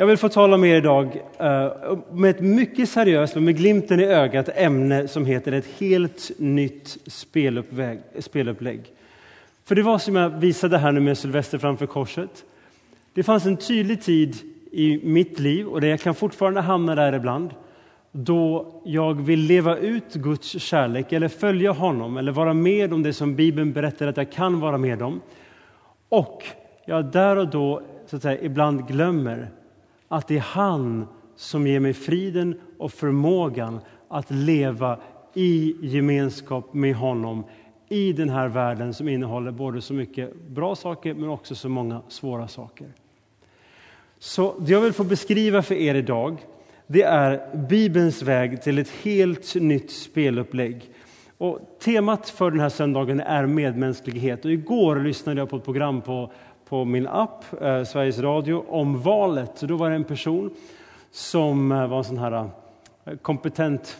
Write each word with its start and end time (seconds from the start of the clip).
Jag 0.00 0.06
vill 0.06 0.16
få 0.16 0.28
tala 0.28 0.56
med 0.56 0.70
er 0.70 0.76
idag 0.76 1.06
uh, 1.40 1.98
med 2.12 2.30
ett 2.30 2.40
mycket 2.40 2.88
seriöst 2.88 3.36
och 3.36 3.42
med 3.42 3.56
glimten 3.56 4.00
i 4.00 4.04
ögat 4.04 4.48
ämne 4.54 5.08
som 5.08 5.26
heter 5.26 5.52
ett 5.52 5.66
helt 5.78 6.30
nytt 6.36 6.98
spelupplägg. 8.20 8.80
För 9.64 9.74
det 9.74 9.82
var 9.82 9.98
som 9.98 10.16
jag 10.16 10.30
visade 10.30 10.78
här 10.78 10.92
nu 10.92 11.00
med 11.00 11.18
Sylvester 11.18 11.58
framför 11.58 11.86
korset. 11.86 12.44
Det 13.14 13.22
fanns 13.22 13.46
en 13.46 13.56
tydlig 13.56 14.02
tid 14.02 14.36
i 14.72 15.00
mitt 15.04 15.38
liv, 15.38 15.66
och 15.66 15.80
det 15.80 15.88
jag 15.88 16.00
kan 16.00 16.14
fortfarande 16.14 16.60
hamna 16.60 16.94
där 16.94 17.12
ibland, 17.12 17.50
då 18.12 18.74
jag 18.84 19.14
vill 19.14 19.40
leva 19.40 19.76
ut 19.76 20.14
Guds 20.14 20.62
kärlek 20.62 21.12
eller 21.12 21.28
följa 21.28 21.72
honom 21.72 22.16
eller 22.16 22.32
vara 22.32 22.54
med 22.54 22.92
om 22.92 23.02
det 23.02 23.12
som 23.12 23.34
Bibeln 23.34 23.72
berättar 23.72 24.06
att 24.06 24.16
jag 24.16 24.32
kan 24.32 24.60
vara 24.60 24.78
med 24.78 25.02
om. 25.02 25.20
Och 26.08 26.44
jag 26.84 27.04
där 27.04 27.36
och 27.36 27.48
då 27.48 27.82
så 28.06 28.16
att 28.16 28.22
säga, 28.22 28.40
ibland 28.42 28.88
glömmer 28.88 29.48
att 30.08 30.28
det 30.28 30.36
är 30.36 30.40
han 30.40 31.06
som 31.36 31.66
ger 31.66 31.80
mig 31.80 31.94
friden 31.94 32.60
och 32.78 32.92
förmågan 32.92 33.80
att 34.08 34.30
leva 34.30 34.98
i 35.34 35.76
gemenskap 35.80 36.74
med 36.74 36.94
honom 36.94 37.44
i 37.88 38.12
den 38.12 38.28
här 38.28 38.48
världen 38.48 38.94
som 38.94 39.08
innehåller 39.08 39.50
både 39.50 39.80
så 39.80 39.94
mycket 39.94 40.34
bra 40.48 40.74
saker 40.74 41.14
men 41.14 41.28
också 41.28 41.54
så 41.54 41.68
många 41.68 42.02
svåra 42.08 42.48
saker. 42.48 42.86
Så 44.18 44.54
det 44.58 44.72
jag 44.72 44.80
vill 44.80 44.92
få 44.92 45.04
beskriva 45.04 45.62
för 45.62 45.74
er 45.74 45.94
idag 45.94 46.36
det 46.90 47.02
är 47.02 47.56
Bibelns 47.68 48.22
väg 48.22 48.62
till 48.62 48.78
ett 48.78 48.90
helt 48.90 49.54
nytt 49.54 49.90
spelupplägg. 49.90 50.90
Och 51.38 51.60
temat 51.80 52.28
för 52.28 52.50
den 52.50 52.60
här 52.60 52.68
söndagen 52.68 53.20
är 53.20 53.46
medmänsklighet. 53.46 54.44
Och 54.44 54.50
igår 54.50 54.96
lyssnade 54.96 55.40
jag 55.40 55.50
på 55.50 55.56
ett 55.56 55.64
program 55.64 56.00
på, 56.00 56.32
på 56.68 56.84
min 56.84 57.06
app, 57.06 57.62
eh, 57.62 57.84
Sveriges 57.84 58.18
Radio, 58.18 58.64
om 58.68 59.02
valet. 59.02 59.50
Så 59.54 59.66
då 59.66 59.76
var 59.76 59.90
det 59.90 59.96
en 59.96 60.04
person 60.04 60.50
som 61.10 61.72
eh, 61.72 61.86
var 61.86 61.98
en 61.98 62.04
sån 62.04 62.18
här 62.18 62.50
eh, 63.04 63.16
kompetent 63.22 63.98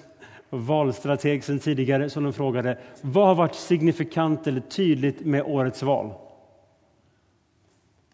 valstrateg 0.50 1.44
sen 1.44 1.58
tidigare 1.58 2.10
som 2.10 2.24
de 2.24 2.32
frågade 2.32 2.78
vad 3.00 3.26
har 3.26 3.34
varit 3.34 3.54
signifikant 3.54 4.46
eller 4.46 4.60
tydligt 4.60 5.20
med 5.20 5.42
årets 5.42 5.82
val. 5.82 6.10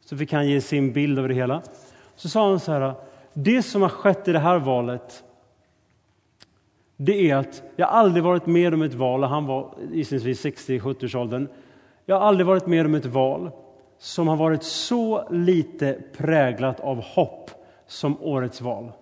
Så 0.05 0.17
fick 0.17 0.33
han 0.33 0.49
ge 0.49 0.61
sin 0.61 0.93
bild 0.93 1.19
av 1.19 1.29
det 1.29 1.35
hela. 1.35 1.63
Så 2.17 2.29
sa 2.29 2.49
han 2.49 2.61
så 2.61 2.73
här, 2.73 2.95
det 3.33 3.63
som 3.63 3.83
har 3.83 3.89
skett 3.89 4.29
i 4.29 4.33
det 4.33 4.39
här 4.39 4.59
valet 4.59 5.25
det 6.97 7.31
är 7.31 7.37
att 7.37 7.63
jag 7.77 7.89
aldrig 7.89 8.25
varit 8.25 8.47
med 8.47 8.75
om 8.75 8.83
ett 8.83 8.95
val, 8.95 9.25
och 9.25 9.29
han 9.29 9.47
var 9.47 9.75
gissningsvis 9.93 10.45
60-70-årsåldern. 10.45 11.49
Jag 12.07 12.19
har 12.19 12.27
aldrig 12.27 12.47
varit 12.47 12.67
med 12.67 12.87
om 12.87 12.95
ett 12.95 13.07
val 13.07 13.51
som 14.05 14.29
har 14.29 14.37
varit 14.37 14.63
så 14.63 15.29
lite 15.31 15.99
präglat 16.13 16.81
av 16.81 17.01
hopp 17.01 17.51
som 17.87 18.23
årets 18.23 18.61
val. 18.61 18.93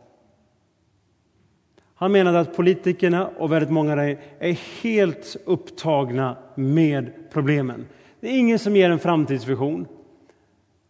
Han 1.94 2.12
menade 2.12 2.40
att 2.40 2.56
politikerna 2.56 3.28
och 3.28 3.52
väldigt 3.52 3.70
många 3.70 3.96
där 3.96 4.20
är 4.38 4.82
helt 4.82 5.36
upptagna 5.44 6.36
med 6.54 7.12
problemen. 7.32 7.86
Det 8.20 8.28
är 8.28 8.38
ingen 8.38 8.58
som 8.58 8.76
ger 8.76 8.90
en 8.90 8.98
framtidsvision 8.98 9.86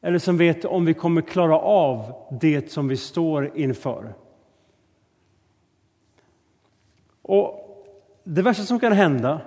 eller 0.01 0.19
som 0.19 0.39
vet 0.39 0.65
om 0.65 0.85
vi 0.85 0.95
kommer 0.95 1.23
klara 1.23 1.59
av 1.59 2.13
det 2.41 2.73
som 2.73 2.89
vi 2.89 2.97
står 2.97 3.57
inför. 3.59 4.15
Och 7.23 7.59
Det 8.25 8.43
värsta 8.43 8.63
som 8.63 8.81
kan 8.81 8.93
hända 8.93 9.41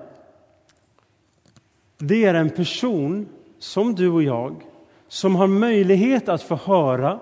det 1.98 2.26
är 2.26 2.34
en 2.34 2.50
person 2.50 3.30
som 3.66 3.96
du 3.96 4.10
och 4.10 4.24
jag 4.24 4.64
som 5.08 5.36
har 5.36 5.48
möjlighet 5.48 6.30
att 6.30 6.42
få 6.42 6.56
höra 6.56 7.20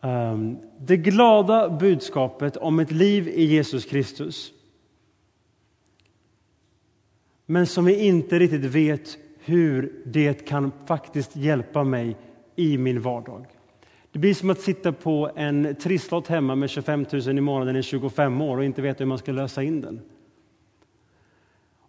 ehm, 0.00 0.58
det 0.78 0.96
glada 0.96 1.68
budskapet 1.68 2.56
om 2.56 2.78
ett 2.78 2.90
liv 2.90 3.28
i 3.28 3.44
Jesus 3.44 3.84
Kristus 3.84 4.52
men 7.46 7.66
som 7.66 7.84
vi 7.84 8.06
inte 8.06 8.38
riktigt 8.38 8.64
vet 8.64 9.18
hur 9.38 10.02
det 10.04 10.46
kan 10.46 10.72
faktiskt 10.86 11.36
hjälpa 11.36 11.84
mig 11.84 12.16
i 12.56 12.78
min 12.78 13.00
vardag. 13.00 13.46
Det 14.12 14.18
blir 14.18 14.34
som 14.34 14.50
att 14.50 14.60
sitta 14.60 14.92
på 14.92 15.30
en 15.36 15.74
trisslott 15.74 16.26
hemma 16.26 16.54
med 16.54 16.70
25 16.70 17.06
000 17.12 17.38
i 17.38 17.40
månaden 17.40 17.76
i 17.76 17.82
25 17.82 18.40
år 18.40 18.56
och 18.56 18.64
inte 18.64 18.82
veta 18.82 18.98
hur 18.98 19.08
man 19.08 19.18
ska 19.18 19.32
lösa 19.32 19.62
in 19.62 19.80
den. 19.80 20.00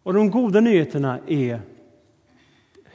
Och 0.03 0.13
de 0.13 0.31
goda 0.31 0.59
nyheterna 0.59 1.19
är 1.28 1.62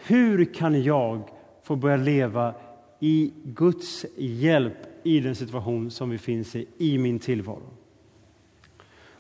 hur 0.07 0.45
kan 0.45 0.83
jag 0.83 1.29
få 1.63 1.77
börja 1.77 1.97
leva 1.97 2.55
i 3.01 3.33
Guds 3.45 4.07
hjälp 4.17 4.77
i 5.03 5.21
den 5.21 5.35
situation 5.35 5.91
som 5.91 6.11
vi 6.11 6.19
finns 6.19 6.57
i, 6.57 6.67
i 6.79 6.99
min 6.99 7.19
tillvaro? 7.19 7.63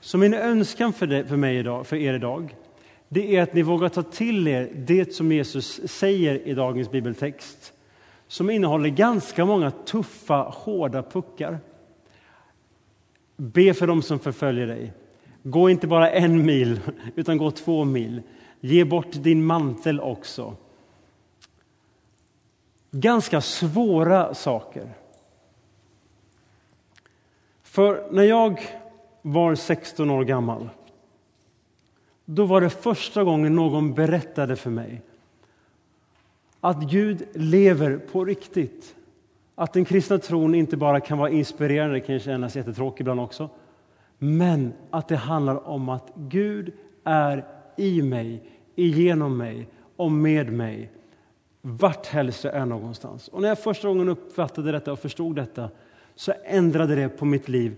Så 0.01 0.19
min 0.19 0.35
önskan 0.35 0.93
för, 0.93 1.07
det, 1.07 1.27
för, 1.27 1.37
mig 1.37 1.57
idag, 1.57 1.87
för 1.87 1.97
er 1.97 2.15
idag 2.15 2.57
det 3.09 3.37
är 3.37 3.43
att 3.43 3.55
ni 3.55 3.63
vågar 3.63 3.89
ta 3.89 4.03
till 4.03 4.49
er 4.49 4.71
det 4.75 5.15
som 5.15 5.33
Jesus 5.33 5.81
säger 5.85 6.49
i 6.49 6.55
dagens 6.55 6.91
bibeltext 6.91 7.73
som 8.29 8.51
innehåller 8.51 8.89
ganska 8.89 9.45
många 9.45 9.71
tuffa, 9.71 10.43
hårda 10.43 11.03
puckar. 11.03 11.59
Be 13.37 13.75
för 13.75 13.87
dem 13.87 14.03
som 14.03 14.19
förföljer 14.19 14.67
dig. 14.67 14.93
Gå 15.43 15.71
inte 15.71 15.87
bara 15.87 16.11
en 16.11 16.47
mil, 16.47 16.81
utan 17.15 17.39
gå 17.39 17.51
två 17.51 17.85
mil. 17.85 18.23
Ge 18.61 18.85
bort 18.85 19.13
din 19.13 19.47
mantel 19.47 20.01
också. 20.01 20.57
Ganska 23.01 23.41
svåra 23.41 24.35
saker. 24.35 24.95
För 27.63 28.09
när 28.11 28.23
jag 28.23 28.61
var 29.23 29.55
16 29.55 30.11
år 30.11 30.25
gammal 30.25 30.69
då 32.25 32.45
var 32.45 32.61
det 32.61 32.71
första 32.71 33.25
gången 33.25 33.55
någon 33.57 33.95
berättade 33.95 34.57
för 34.57 34.71
mig 34.71 35.03
att 36.61 36.83
Gud 36.91 37.23
lever 37.35 37.99
på 37.99 38.25
riktigt. 38.25 38.95
Att 39.55 39.73
den 39.73 39.85
kristna 39.85 40.19
tron 40.19 40.55
inte 40.55 40.77
bara 40.77 41.01
kan 41.01 41.19
vara 41.19 41.31
inspirerande, 41.31 41.95
det 41.95 42.01
kan 42.01 42.19
kännas 42.19 42.57
jättetråkigt 42.57 43.01
ibland 43.01 43.21
också. 43.21 43.51
Men 44.19 44.73
att 44.91 45.09
det 45.09 45.17
handlar 45.17 45.69
om 45.69 45.89
att 45.89 46.13
Gud 46.15 46.73
är 47.05 47.45
i 47.77 48.03
mig, 48.03 48.43
igenom 48.75 49.37
mig 49.37 49.69
och 49.97 50.13
med 50.13 50.53
mig 50.53 50.91
vart 51.69 52.07
helst 52.07 52.45
jag 52.45 52.55
är 52.55 52.67
någonstans. 52.67 53.29
Och 53.29 53.43
när 53.43 53.49
jag 53.49 53.59
första 53.59 53.89
gången 53.89 54.09
uppfattade 54.09 54.73
detta 54.73 54.93
och 54.93 54.99
förstod 54.99 55.37
detta 55.37 55.71
så 56.15 56.33
ändrade 56.45 56.95
det 56.95 57.09
på 57.09 57.25
mitt 57.25 57.49
liv 57.49 57.77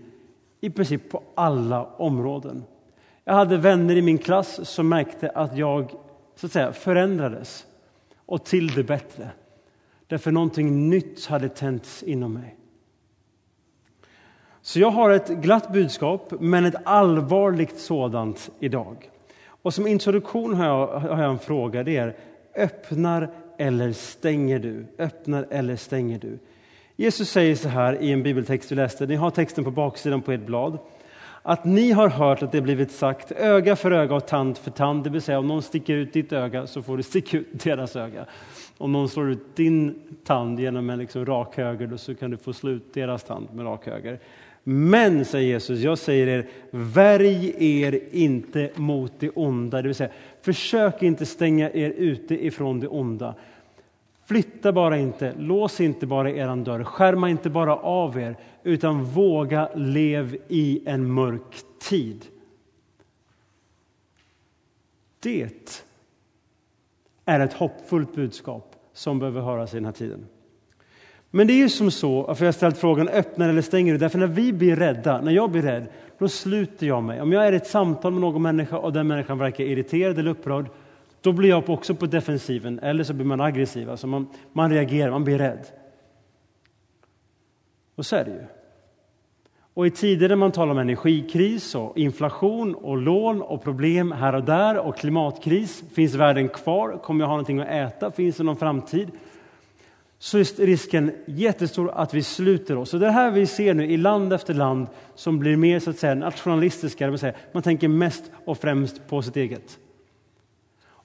i 0.61 0.71
princip 0.71 1.11
på 1.11 1.23
alla 1.35 1.85
områden. 1.85 2.65
Jag 3.25 3.35
hade 3.35 3.57
vänner 3.57 3.97
i 3.97 4.03
min 4.03 4.19
klass 4.19 4.69
som 4.69 4.89
märkte 4.89 5.31
att 5.31 5.57
jag 5.57 5.91
så 6.37 6.47
att 6.47 6.53
säga, 6.53 6.73
förändrades 6.73 7.67
och 8.27 8.45
till 8.45 8.67
det 8.67 8.85
bättre. 8.85 9.31
Därför 10.07 10.33
någonting 10.33 10.89
nytt 10.89 11.27
hade 11.27 11.49
tänts 11.49 12.03
inom 12.03 12.33
mig. 12.33 12.57
Så 14.63 14.81
jag 14.81 14.91
har 14.91 15.11
ett 15.11 15.29
glatt 15.29 15.73
budskap, 15.73 16.33
men 16.41 16.65
ett 16.65 16.77
allvarligt 16.85 17.79
sådant 17.79 18.51
idag. 18.61 19.11
Och 19.63 19.75
som 19.75 19.87
introduktion 19.87 20.55
har 20.55 20.67
jag, 20.67 20.87
har 20.87 21.23
jag 21.23 21.31
en 21.31 21.39
fråga. 21.39 21.83
Det 21.83 21.97
är, 21.97 22.17
öppnar 22.57 23.31
eller 23.59 23.93
stänger 23.93 24.59
du? 24.59 24.87
Öppnar 24.99 25.47
eller 25.51 25.77
stänger 25.77 26.19
du? 26.19 26.39
Jesus 26.97 27.31
säger 27.31 27.55
så 27.55 27.69
här 27.69 28.03
i 28.03 28.13
en 28.13 28.23
bibeltext 28.23 28.73
vi 28.73 28.77
läste. 28.77 29.07
Ni 29.07 29.15
har 29.15 29.31
texten 29.31 29.65
på 29.65 29.71
baksidan 29.71 30.23
på 30.23 30.33
ert 30.33 30.47
blad 30.47 30.79
att 31.43 31.65
ni 31.65 31.93
har 31.93 32.09
hört 32.09 32.43
att 32.43 32.53
det 32.53 32.61
blivit 32.61 32.91
sagt 32.91 33.33
öga 33.33 33.77
för 33.77 33.91
öga 33.91 34.15
och 34.15 34.27
tand 34.27 34.59
för 34.59 34.71
tand, 34.71 35.05
det 35.05 35.11
vill 35.11 35.23
säga 35.23 35.39
om 35.39 35.47
någon 35.47 35.63
sticker 35.63 35.95
ut 35.95 36.13
ditt 36.13 36.33
öga 36.33 36.67
så 36.67 36.83
får 36.83 36.97
du 36.97 37.03
sticka 37.03 37.39
ut 37.39 37.47
deras 37.65 37.97
öga. 37.97 38.27
Om 38.79 38.93
någon 38.93 39.09
slår 39.09 39.31
ut 39.31 39.57
din 39.57 40.03
tand 40.25 40.61
genom 40.61 40.91
en 40.91 40.99
liksom 40.99 41.27
rak 41.27 41.57
höger 41.57 41.87
då 41.87 41.99
så 41.99 42.15
kan 42.15 42.31
du 42.31 42.37
få 42.37 42.53
slå 42.53 42.71
ut 42.71 42.95
deras 42.95 43.25
tand 43.25 43.49
med 43.55 43.67
rak 43.67 43.87
höger. 43.87 44.19
Men, 44.71 45.25
säger 45.25 45.49
Jesus, 45.49 45.81
jag 45.81 45.99
säger 45.99 46.27
er, 46.27 46.49
värj 46.71 47.55
er 47.59 48.01
inte 48.11 48.71
mot 48.75 49.13
det 49.19 49.31
onda. 49.31 49.83
Det 49.83 49.89
vill 49.89 49.95
säga, 49.95 50.13
försök 50.41 51.03
inte 51.03 51.27
stänga 51.27 51.71
er 51.71 51.91
ute 51.91 52.47
ifrån 52.47 52.81
det 52.81 52.89
onda. 52.89 53.35
Flytta 54.27 54.73
bara 54.73 54.99
inte, 54.99 55.35
lås 55.39 55.81
inte 55.81 56.07
bara 56.07 56.31
er 56.31 56.65
dörr, 56.65 56.85
skärma 56.85 57.31
inte 57.31 57.51
bara 57.51 57.77
av 57.77 58.19
er, 58.19 58.37
utan 58.63 59.05
våga 59.05 59.69
lev 59.75 60.37
i 60.49 60.83
en 60.87 61.13
mörk 61.13 61.63
tid. 61.79 62.27
Det 65.21 65.73
är 67.25 67.41
ett 67.41 67.53
hoppfullt 67.53 68.15
budskap 68.15 68.77
som 68.93 69.19
behöver 69.19 69.41
höras 69.41 69.75
i 69.75 69.77
den 69.77 69.85
här 69.85 69.93
tiden. 69.93 70.27
Men 71.31 71.47
det 71.47 71.53
är 71.53 71.59
ju 71.59 71.69
som 71.69 71.91
så, 71.91 72.35
för 72.35 72.45
jag 72.45 72.49
har 72.49 72.53
ställt 72.53 72.79
frågan 72.79 73.09
öppnar 73.09 73.49
eller 73.49 73.63
stänger 73.63 73.93
du? 73.93 73.99
Därför 73.99 74.19
när 74.19 74.27
vi 74.27 74.53
blir 74.53 74.77
rädda, 74.77 75.21
när 75.21 75.33
jag 75.33 75.51
blir 75.51 75.63
rädd, 75.63 75.87
då 76.19 76.29
sluter 76.29 76.87
jag 76.87 77.03
mig. 77.03 77.21
Om 77.21 77.33
jag 77.33 77.47
är 77.47 77.53
i 77.53 77.57
ett 77.57 77.67
samtal 77.67 78.13
med 78.13 78.21
någon 78.21 78.43
människa 78.43 78.79
och 78.79 78.93
den 78.93 79.07
människan 79.07 79.39
verkar 79.39 79.65
irriterad 79.65 80.19
eller 80.19 80.31
upprörd, 80.31 80.67
då 81.21 81.33
blir 81.33 81.49
jag 81.49 81.71
också 81.71 81.95
på 81.95 82.07
defensiven, 82.07 82.79
eller 82.79 83.05
så 83.05 83.15
blir 83.15 83.27
man 83.27 83.41
aggressiv. 83.41 83.91
Alltså 83.91 84.07
man, 84.07 84.29
man 84.53 84.71
reagerar, 84.71 85.11
man 85.11 85.25
blir 85.25 85.39
rädd. 85.39 85.67
Och 87.95 88.07
så 88.07 88.17
är 88.17 88.25
det 88.25 88.31
ju. 88.31 88.45
Och 89.75 89.87
i 89.87 89.91
tider 89.91 90.29
där 90.29 90.37
man 90.37 90.53
talar 90.53 90.73
om 90.73 90.79
energikris 90.79 91.75
och 91.75 91.99
inflation 91.99 92.75
och 92.75 92.97
lån 92.97 93.43
och 93.43 93.63
problem 93.63 94.13
här 94.13 94.35
och 94.35 94.45
där 94.45 94.79
och 94.79 94.97
klimatkris. 94.97 95.85
Finns 95.95 96.15
världen 96.15 96.49
kvar? 96.49 96.99
Kommer 97.03 97.25
jag 97.25 97.29
ha 97.29 97.35
någonting 97.35 97.61
att 97.61 97.69
äta? 97.69 98.11
Finns 98.11 98.37
det 98.37 98.45
någon 98.45 98.57
framtid? 98.57 99.11
Så 100.19 100.39
är 100.39 100.67
risken 100.67 101.13
jättestor 101.27 101.91
att 101.91 102.15
vi 102.15 102.23
sluter 102.23 102.77
oss. 102.77 102.95
Och 102.95 103.01
det 103.01 103.11
här 103.11 103.31
vi 103.31 103.47
ser 103.47 103.75
nu 103.75 103.87
i 103.87 103.97
land 103.97 104.33
efter 104.33 104.55
land 104.55 104.87
som 105.15 105.39
blir 105.39 105.57
mer 105.57 105.81
så 105.81 105.91
att 105.91 105.99
säga 105.99 106.15
nationalistiska. 106.15 107.05
Det 107.05 107.11
vill 107.11 107.21
säga, 107.21 107.35
man 107.53 107.63
tänker 107.63 107.89
mest 107.89 108.31
och 108.45 108.59
främst 108.59 109.09
på 109.09 109.23
sitt 109.23 109.37
eget. 109.37 109.79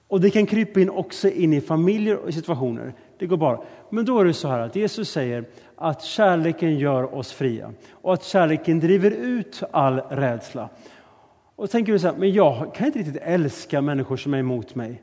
Och 0.08 0.20
det 0.20 0.30
kan 0.30 0.46
krypa 0.46 0.80
in 0.80 0.90
också 0.90 1.28
in 1.28 1.52
i 1.52 1.60
familjer 1.60 2.16
och 2.16 2.34
situationer. 2.34 2.94
Det 3.18 3.26
går 3.26 3.36
bara. 3.36 3.60
Men 3.90 4.04
då 4.04 4.20
är 4.20 4.24
det 4.24 4.34
så 4.34 4.48
här 4.48 4.60
att 4.60 4.76
Jesus 4.76 5.10
säger 5.10 5.44
att 5.76 6.02
kärleken 6.02 6.78
gör 6.78 7.14
oss 7.14 7.32
fria 7.32 7.72
och 7.90 8.12
att 8.12 8.24
kärleken 8.24 8.80
driver 8.80 9.10
ut 9.10 9.62
all 9.70 10.00
rädsla. 10.00 10.68
Och 11.56 11.70
tänker 11.70 11.92
du 11.92 11.98
så 11.98 12.06
här, 12.06 12.16
men 12.16 12.32
jag 12.32 12.74
kan 12.74 12.86
inte 12.86 12.98
riktigt 12.98 13.22
älska 13.22 13.82
människor 13.82 14.16
som 14.16 14.34
är 14.34 14.38
emot 14.38 14.74
mig. 14.74 15.02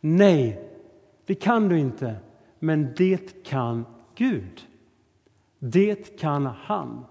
Nej, 0.00 0.60
det 1.26 1.34
kan 1.34 1.68
du 1.68 1.78
inte. 1.78 2.14
Men 2.64 2.94
det 2.96 3.44
kan 3.44 3.86
Gud. 4.14 4.60
Det 5.58 6.18
kan 6.18 6.46
han. 6.46 7.04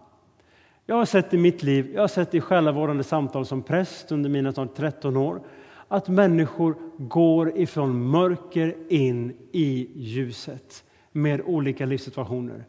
Jag 0.85 0.95
har 0.95 1.05
sett 1.05 1.33
i 1.33 1.37
mitt 1.37 1.63
liv, 1.63 1.91
jag 1.93 2.01
har 2.01 2.07
sett 2.07 2.35
i 2.35 2.41
själavårdande 2.41 3.03
samtal 3.03 3.45
som 3.45 3.63
präst 3.63 4.11
under 4.11 4.29
mina 4.29 4.51
13 4.51 5.17
år, 5.17 5.41
att 5.87 6.07
människor 6.07 6.75
går 6.97 7.57
ifrån 7.57 8.09
mörker 8.09 8.75
in 8.89 9.33
i 9.51 9.89
ljuset 9.95 10.83
med 11.11 11.41
olika 11.41 11.85
livssituationer. 11.85 12.65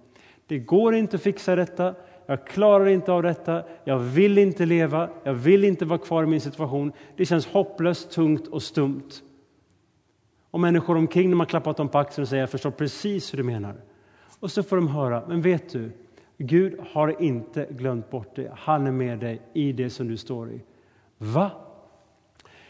Det 0.47 0.59
går 0.59 0.95
inte 0.95 1.17
att 1.17 1.23
fixa 1.23 1.57
detta, 1.57 1.95
jag 2.27 2.47
klarar 2.47 2.87
inte 2.87 3.13
av 3.13 3.23
detta, 3.23 3.63
jag 3.85 3.99
vill 3.99 4.39
inte 4.39 4.67
leva, 4.67 5.09
jag 5.25 5.35
vill 5.35 5.65
inte 5.65 5.85
vara 5.85 5.99
kvar 5.99 6.23
i 6.23 6.27
min 6.27 6.41
situation. 6.41 6.93
Det 7.17 7.27
känns 7.27 7.47
hopplöst, 7.47 8.11
tungt 8.11 8.49
och 8.49 8.63
stumt. 8.63 9.23
Och 10.53 10.61
människor 10.61 10.97
omkring 10.97 11.31
dem 11.31 11.41
har 11.41 11.47
klappat 11.47 11.77
dem 11.77 11.89
på 11.89 11.99
axeln 11.99 12.23
och 12.23 12.29
säger 12.29 12.43
jag 12.43 12.51
förstår 12.51 12.71
precis 12.71 13.33
hur 13.33 13.37
du 13.37 13.45
menar. 13.45 13.75
Och 14.41 14.51
så 14.51 14.63
får 14.63 14.77
de 14.77 14.89
höra, 14.89 15.23
men 15.29 15.43
vet 15.43 15.73
du, 15.73 15.93
Gud 16.39 16.81
har 16.93 17.23
inte 17.23 17.67
glömt 17.71 18.11
bort 18.11 18.37
dig. 18.37 18.51
Han 18.57 18.87
är 18.87 18.93
med 18.93 19.19
dig 19.19 19.43
i 19.53 19.73
det 19.73 19.91
som 19.91 20.09
du 20.09 20.17
står 20.17 20.51
i. 20.51 20.61
Va? 21.19 21.51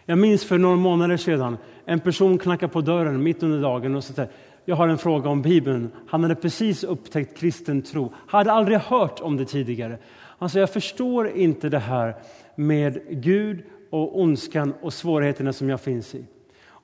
Jag 0.04 0.18
minns 0.18 0.44
för 0.44 0.58
några 0.58 0.76
månader 0.76 1.16
sedan 1.16 1.56
en 1.84 2.00
person 2.00 2.38
knackade 2.38 2.72
på 2.72 2.80
dörren 2.80 3.22
mitt 3.22 3.42
under 3.42 3.62
dagen 3.62 3.94
och 3.94 4.04
sa 4.04 4.26
jag 4.64 4.76
har 4.76 4.88
en 4.88 4.98
fråga 4.98 5.30
om 5.30 5.42
Bibeln. 5.42 5.90
Han 6.08 6.22
hade 6.22 6.34
precis 6.34 6.84
upptäckt 6.84 7.38
kristen 7.38 7.82
tro, 7.82 8.12
hade 8.26 8.52
aldrig 8.52 8.78
hört 8.78 9.20
om 9.20 9.36
det 9.36 9.44
tidigare. 9.44 9.98
Han 10.38 10.50
sa, 10.50 10.58
jag 10.58 10.72
förstår 10.72 11.28
inte 11.28 11.68
det 11.68 11.78
här 11.78 12.14
med 12.54 13.00
Gud 13.10 13.62
och 13.90 14.20
ondskan 14.20 14.74
och 14.82 14.92
svårigheterna 14.92 15.52
som 15.52 15.68
jag 15.68 15.80
finns 15.80 16.14
i. 16.14 16.24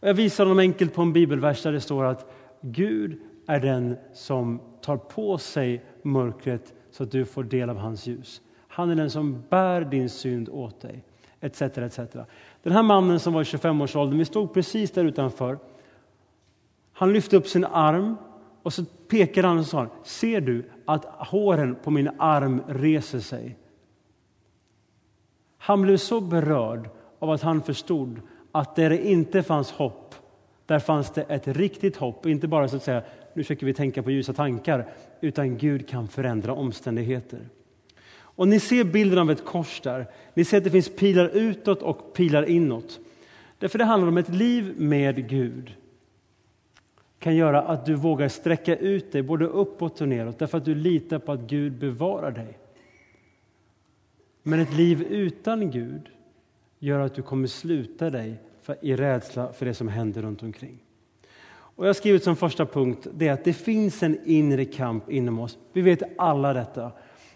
Och 0.00 0.08
jag 0.08 0.14
visar 0.14 0.44
honom 0.44 0.58
enkelt 0.58 0.94
på 0.94 1.02
en 1.02 1.12
bibelvers 1.12 1.62
där 1.62 1.72
det 1.72 1.80
står 1.80 2.04
att 2.04 2.32
Gud 2.60 3.20
är 3.46 3.60
den 3.60 3.96
som 4.12 4.60
tar 4.80 4.96
på 4.96 5.38
sig 5.38 5.84
mörkret 6.02 6.74
så 6.90 7.02
att 7.02 7.10
du 7.10 7.24
får 7.24 7.44
del 7.44 7.70
av 7.70 7.76
hans 7.76 8.06
ljus. 8.06 8.40
Han 8.68 8.90
är 8.90 8.94
den 8.94 9.10
som 9.10 9.44
bär 9.50 9.80
din 9.80 10.08
synd 10.08 10.48
åt 10.48 10.80
dig, 10.80 11.04
etc. 11.40 11.62
etc. 11.62 11.98
Den 12.62 12.72
här 12.72 12.82
mannen 12.82 13.20
som 13.20 13.32
var 13.32 13.40
i 13.40 13.44
25-årsåldern, 13.44 14.18
vi 14.18 14.24
stod 14.24 14.54
precis 14.54 14.90
där 14.90 15.04
utanför. 15.04 15.58
Han 16.92 17.12
lyfte 17.12 17.36
upp 17.36 17.46
sin 17.46 17.64
arm 17.64 18.16
och 18.62 18.72
så 18.72 18.84
pekade 18.84 19.48
han 19.48 19.58
och 19.58 19.66
sa, 19.66 19.86
ser 20.02 20.40
du 20.40 20.70
att 20.84 21.04
håren 21.04 21.76
på 21.84 21.90
min 21.90 22.10
arm 22.18 22.62
reser 22.66 23.20
sig? 23.20 23.56
Han 25.58 25.82
blev 25.82 25.96
så 25.96 26.20
berörd 26.20 26.90
av 27.18 27.30
att 27.30 27.42
han 27.42 27.62
förstod 27.62 28.20
att 28.52 28.76
där 28.76 28.90
det 28.90 29.06
inte 29.06 29.42
fanns 29.42 29.70
hopp, 29.70 30.14
där 30.66 30.78
fanns 30.78 31.10
det 31.10 31.22
ett 31.22 31.48
riktigt 31.48 31.96
hopp. 31.96 32.26
Inte 32.26 32.48
bara 32.48 32.68
så 32.68 32.76
att 32.76 32.82
säga, 32.82 33.02
nu 33.34 33.42
försöker 33.42 33.66
vi 33.66 33.74
tänka 33.74 34.02
på 34.02 34.10
ljusa 34.10 34.32
tankar, 34.32 34.88
utan 35.20 35.58
Gud 35.58 35.88
kan 35.88 36.08
förändra 36.08 36.52
omständigheter. 36.52 37.40
Och 38.20 38.48
ni 38.48 38.60
ser 38.60 38.84
bilden 38.84 39.18
av 39.18 39.30
ett 39.30 39.44
kors 39.44 39.80
där. 39.80 40.06
Ni 40.34 40.44
ser 40.44 40.58
att 40.58 40.64
det 40.64 40.70
finns 40.70 40.96
pilar 40.96 41.28
utåt 41.28 41.82
och 41.82 42.14
pilar 42.14 42.48
inåt. 42.48 43.00
Därför 43.58 43.78
det 43.78 43.84
handlar 43.84 44.08
om 44.08 44.18
ett 44.18 44.28
liv 44.28 44.74
med 44.76 45.28
Gud 45.28 45.74
kan 47.18 47.36
göra 47.36 47.62
att 47.62 47.86
du 47.86 47.94
vågar 47.94 48.28
sträcka 48.28 48.76
ut 48.76 49.12
dig 49.12 49.22
både 49.22 49.46
uppåt 49.46 50.00
och 50.00 50.08
neråt 50.08 50.38
därför 50.38 50.58
att 50.58 50.64
du 50.64 50.74
litar 50.74 51.18
på 51.18 51.32
att 51.32 51.40
Gud 51.40 51.72
bevarar 51.72 52.30
dig. 52.30 52.58
Men 54.42 54.60
ett 54.60 54.74
liv 54.74 55.02
utan 55.02 55.70
Gud 55.70 56.10
gör 56.78 57.00
att 57.00 57.14
du 57.14 57.22
kommer 57.22 57.46
sluta 57.46 58.10
dig 58.10 58.34
för, 58.62 58.76
i 58.80 58.96
rädsla 58.96 59.52
för 59.52 59.66
det 59.66 59.74
som 59.74 59.88
händer 59.88 60.22
runt 60.22 60.42
omkring. 60.42 60.78
Och 61.50 61.84
jag 61.84 61.88
har 61.88 61.94
skrivit 61.94 62.24
som 62.24 62.36
första 62.36 62.66
punkt 62.66 63.06
det 63.14 63.28
att 63.28 63.44
det 63.44 63.52
finns 63.52 64.02
en 64.02 64.18
inre 64.24 64.64
kamp 64.64 65.10
inom 65.10 65.38
oss. 65.38 65.58
Vi 65.72 65.80
vet 65.80 66.02
alla 66.18 66.52
detta. 66.52 66.92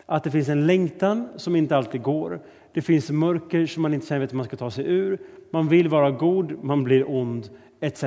Att 0.07 0.25
det 0.25 0.31
finns 0.31 0.49
en 0.49 0.67
längtan 0.67 1.29
som 1.37 1.57
inte 1.57 1.77
alltid 1.77 2.03
går. 2.03 2.41
Det 2.73 2.83
finns 2.83 3.11
mörker 3.11 3.67
som 3.67 3.83
man 3.83 3.95
inte 3.95 4.07
känner 4.07 4.25
att 4.25 4.33
man 4.33 4.47
ska 4.47 4.57
ta 4.57 4.71
sig 4.71 4.85
ur. 4.87 5.19
Man 5.51 5.69
vill 5.69 5.89
vara 5.89 6.11
god, 6.11 6.65
man 6.65 6.85
blir 6.85 7.11
ond, 7.11 7.51
etc. 7.81 8.05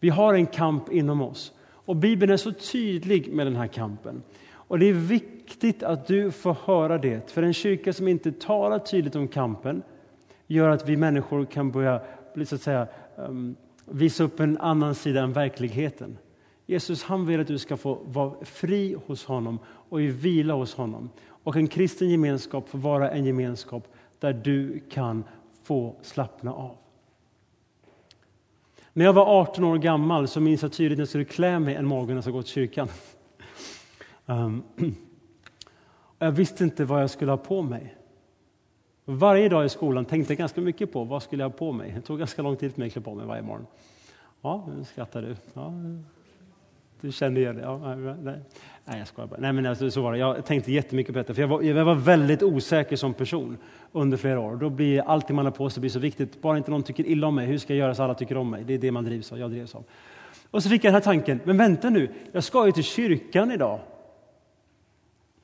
Vi 0.00 0.08
har 0.08 0.34
en 0.34 0.46
kamp 0.46 0.92
inom 0.92 1.22
oss. 1.22 1.52
Och 1.68 1.96
Bibeln 1.96 2.32
är 2.32 2.36
så 2.36 2.52
tydlig 2.52 3.32
med 3.32 3.46
den 3.46 3.56
här 3.56 3.66
kampen. 3.66 4.22
Och 4.50 4.78
Det 4.78 4.86
är 4.86 4.92
viktigt 4.92 5.37
viktigt 5.48 5.82
att 5.82 6.06
du 6.06 6.30
får 6.30 6.56
höra 6.64 6.98
det. 6.98 7.30
För 7.30 7.42
en 7.42 7.52
kyrka 7.52 7.92
som 7.92 8.08
inte 8.08 8.32
talar 8.32 8.78
tydligt 8.78 9.16
om 9.16 9.28
kampen 9.28 9.82
gör 10.46 10.68
att 10.68 10.88
vi 10.88 10.96
människor 10.96 11.44
kan 11.44 11.70
börja 11.70 12.00
bli, 12.34 12.46
så 12.46 12.54
att 12.54 12.62
säga, 12.62 12.86
ehm, 13.18 13.56
visa 13.84 14.24
upp 14.24 14.40
en 14.40 14.58
annan 14.58 14.94
sida 14.94 15.22
än 15.22 15.32
verkligheten. 15.32 16.18
Jesus 16.66 17.02
han 17.02 17.26
vill 17.26 17.40
att 17.40 17.46
du 17.46 17.58
ska 17.58 17.76
få 17.76 17.98
vara 18.04 18.44
fri 18.44 18.96
hos 19.06 19.24
honom 19.24 19.58
och 19.66 20.02
i 20.02 20.06
vila 20.06 20.54
hos 20.54 20.74
honom. 20.74 21.10
Och 21.44 21.56
en 21.56 21.68
kristen 21.68 22.08
gemenskap 22.08 22.68
får 22.68 22.78
vara 22.78 23.10
en 23.10 23.24
gemenskap 23.24 23.88
där 24.18 24.32
du 24.32 24.80
kan 24.90 25.24
få 25.62 25.96
slappna 26.02 26.52
av. 26.52 26.76
När 28.92 29.04
jag 29.04 29.12
var 29.12 29.40
18 29.40 29.64
år 29.64 29.78
gammal 29.78 30.28
så 30.28 30.40
minns 30.40 30.62
jag 30.62 30.72
tydligt 30.72 30.98
när 30.98 31.02
jag 31.02 31.08
skulle 31.08 31.24
klä 31.24 31.58
mig 31.58 31.74
en 31.74 31.86
morgon 31.86 32.06
när 32.06 32.14
jag 32.14 32.24
skulle 32.24 32.36
gå 32.36 32.42
till 32.42 32.52
kyrkan. 32.52 32.88
Um, 34.26 34.62
jag 36.18 36.32
visste 36.32 36.64
inte 36.64 36.84
vad 36.84 37.02
jag 37.02 37.10
skulle 37.10 37.32
ha 37.32 37.38
på 37.38 37.62
mig. 37.62 37.94
Varje 39.04 39.48
dag 39.48 39.64
i 39.64 39.68
skolan 39.68 40.04
tänkte 40.04 40.32
jag 40.32 40.38
ganska 40.38 40.60
mycket 40.60 40.92
på 40.92 41.04
vad 41.04 41.22
skulle 41.22 41.42
jag 41.42 41.50
ha 41.50 41.56
på 41.56 41.72
mig. 41.72 41.92
Det 41.96 42.00
tog 42.00 42.18
ganska 42.18 42.42
lång 42.42 42.56
tid 42.56 42.72
för 42.72 42.80
mig 42.80 42.86
att 42.86 42.92
klä 42.92 43.02
på 43.02 43.14
mig 43.14 43.26
varje 43.26 43.42
morgon. 43.42 43.66
Ja, 44.42 44.68
nu 44.78 44.84
skrattar 44.84 45.22
du. 45.22 45.36
Ja, 45.54 45.72
du 47.00 47.12
kände 47.12 47.40
igen 47.40 47.56
det? 47.56 47.62
Ja, 47.62 47.94
nej. 47.94 48.40
nej, 48.84 48.98
jag 48.98 49.08
skojar 49.08 49.28
bara. 49.28 49.40
Nej, 49.40 49.52
men 49.52 49.66
alltså, 49.66 49.90
så 49.90 50.02
var 50.02 50.12
det. 50.12 50.18
Jag 50.18 50.46
tänkte 50.46 50.72
jättemycket 50.72 51.12
på 51.12 51.18
detta, 51.18 51.34
för 51.34 51.42
jag 51.42 51.48
var, 51.48 51.62
jag 51.62 51.84
var 51.84 51.94
väldigt 51.94 52.42
osäker 52.42 52.96
som 52.96 53.14
person 53.14 53.56
under 53.92 54.16
flera 54.16 54.40
år. 54.40 54.56
Då 54.56 54.70
blir 54.70 55.00
allting 55.00 55.36
man 55.36 55.44
har 55.44 55.52
på 55.52 55.70
sig 55.70 55.80
blir 55.80 55.90
så 55.90 55.98
viktigt. 55.98 56.42
Bara 56.42 56.56
inte 56.56 56.70
någon 56.70 56.82
tycker 56.82 57.06
illa 57.06 57.26
om 57.26 57.34
mig, 57.34 57.46
hur 57.46 57.58
ska 57.58 57.74
jag 57.74 57.78
göra 57.78 57.94
så 57.94 58.02
alla 58.02 58.14
tycker 58.14 58.36
om 58.36 58.50
mig? 58.50 58.64
Det 58.64 58.74
är 58.74 58.78
det 58.78 58.92
man 58.92 59.04
drivs 59.04 59.32
av. 59.32 59.38
Jag 59.38 59.50
drivs 59.50 59.74
av. 59.74 59.84
Och 60.50 60.62
så 60.62 60.68
fick 60.68 60.84
jag 60.84 60.88
den 60.88 60.94
här 60.94 61.00
tanken, 61.00 61.40
men 61.44 61.56
vänta 61.56 61.90
nu, 61.90 62.08
jag 62.32 62.44
ska 62.44 62.66
ju 62.66 62.72
till 62.72 62.84
kyrkan 62.84 63.52
idag. 63.52 63.80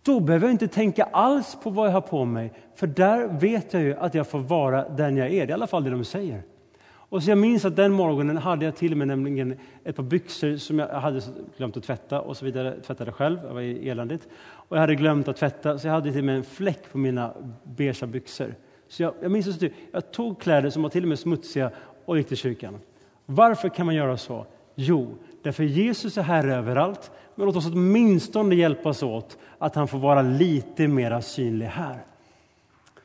Då 0.05 0.21
behöver 0.21 0.47
jag 0.47 0.55
inte 0.55 0.69
tänka 0.69 1.05
alls 1.05 1.59
på 1.63 1.71
vad 1.71 1.89
jag 1.89 1.93
har 1.93 2.01
på 2.01 2.25
mig, 2.25 2.53
för 2.75 2.87
där 2.87 3.29
vet 3.29 3.73
jag 3.73 3.83
ju 3.83 3.97
att 3.97 4.15
jag 4.15 4.27
får 4.27 4.39
vara 4.39 4.89
den 4.89 5.17
jag 5.17 5.27
är. 5.27 5.31
Det 5.31 5.43
är 5.43 5.49
i 5.49 5.53
alla 5.53 5.67
fall 5.67 5.85
det 5.85 5.91
de 5.91 6.05
säger. 6.05 6.43
Och 6.87 7.23
så 7.23 7.31
jag 7.31 7.39
minns 7.39 7.65
att 7.65 7.77
den 7.77 7.93
morgonen 7.93 8.37
hade 8.37 8.65
jag 8.65 8.77
till 8.77 8.93
och 8.93 8.99
med 8.99 9.09
nämligen 9.09 9.59
ett 9.85 9.97
par 9.97 10.03
byxor 10.03 10.57
som 10.57 10.79
jag 10.79 10.89
hade 10.89 11.21
glömt 11.57 11.77
att 11.77 11.85
tvätta 11.85 12.21
och 12.21 12.37
så 12.37 12.45
vidare. 12.45 12.81
Tvättade 12.87 13.13
själv, 13.13 13.39
det 13.43 13.55
var 13.55 13.61
eländigt. 13.61 14.29
Och 14.45 14.77
jag 14.77 14.81
hade 14.81 14.95
glömt 14.95 15.29
att 15.29 15.37
tvätta, 15.37 15.79
så 15.79 15.87
jag 15.87 15.93
hade 15.93 16.11
till 16.11 16.21
och 16.21 16.25
med 16.25 16.37
en 16.37 16.45
fläck 16.45 16.93
på 16.93 16.99
mina 16.99 17.33
beiga 17.63 18.07
byxor. 18.07 18.55
Så 18.89 19.03
jag, 19.03 19.15
jag 19.23 19.31
minns 19.31 19.49
att 19.49 19.71
jag 19.93 20.13
tog 20.13 20.41
kläder 20.41 20.71
som 20.71 20.83
var 20.83 20.91
till 20.91 21.03
och 21.03 21.09
med 21.09 21.19
smutsiga 21.19 21.71
och 22.05 22.19
gick 22.19 22.29
till 22.29 22.37
kyrkan. 22.37 22.79
Varför 23.27 23.69
kan 23.69 23.87
man 23.87 23.95
göra 23.95 24.17
så? 24.17 24.47
Jo, 24.75 25.15
därför 25.43 25.65
Jesus 25.65 26.19
är 26.19 26.23
Herre 26.23 26.55
överallt. 26.55 27.11
Men 27.35 27.47
låt 27.47 27.57
oss 27.57 27.67
åtminstone 27.67 28.55
hjälpas 28.55 29.03
åt 29.03 29.39
att 29.59 29.75
han 29.75 29.89
får 29.89 29.99
vara 29.99 30.23
lite 30.23 30.89
mer 30.89 31.21
synlig 31.21 31.67
här. 31.67 32.05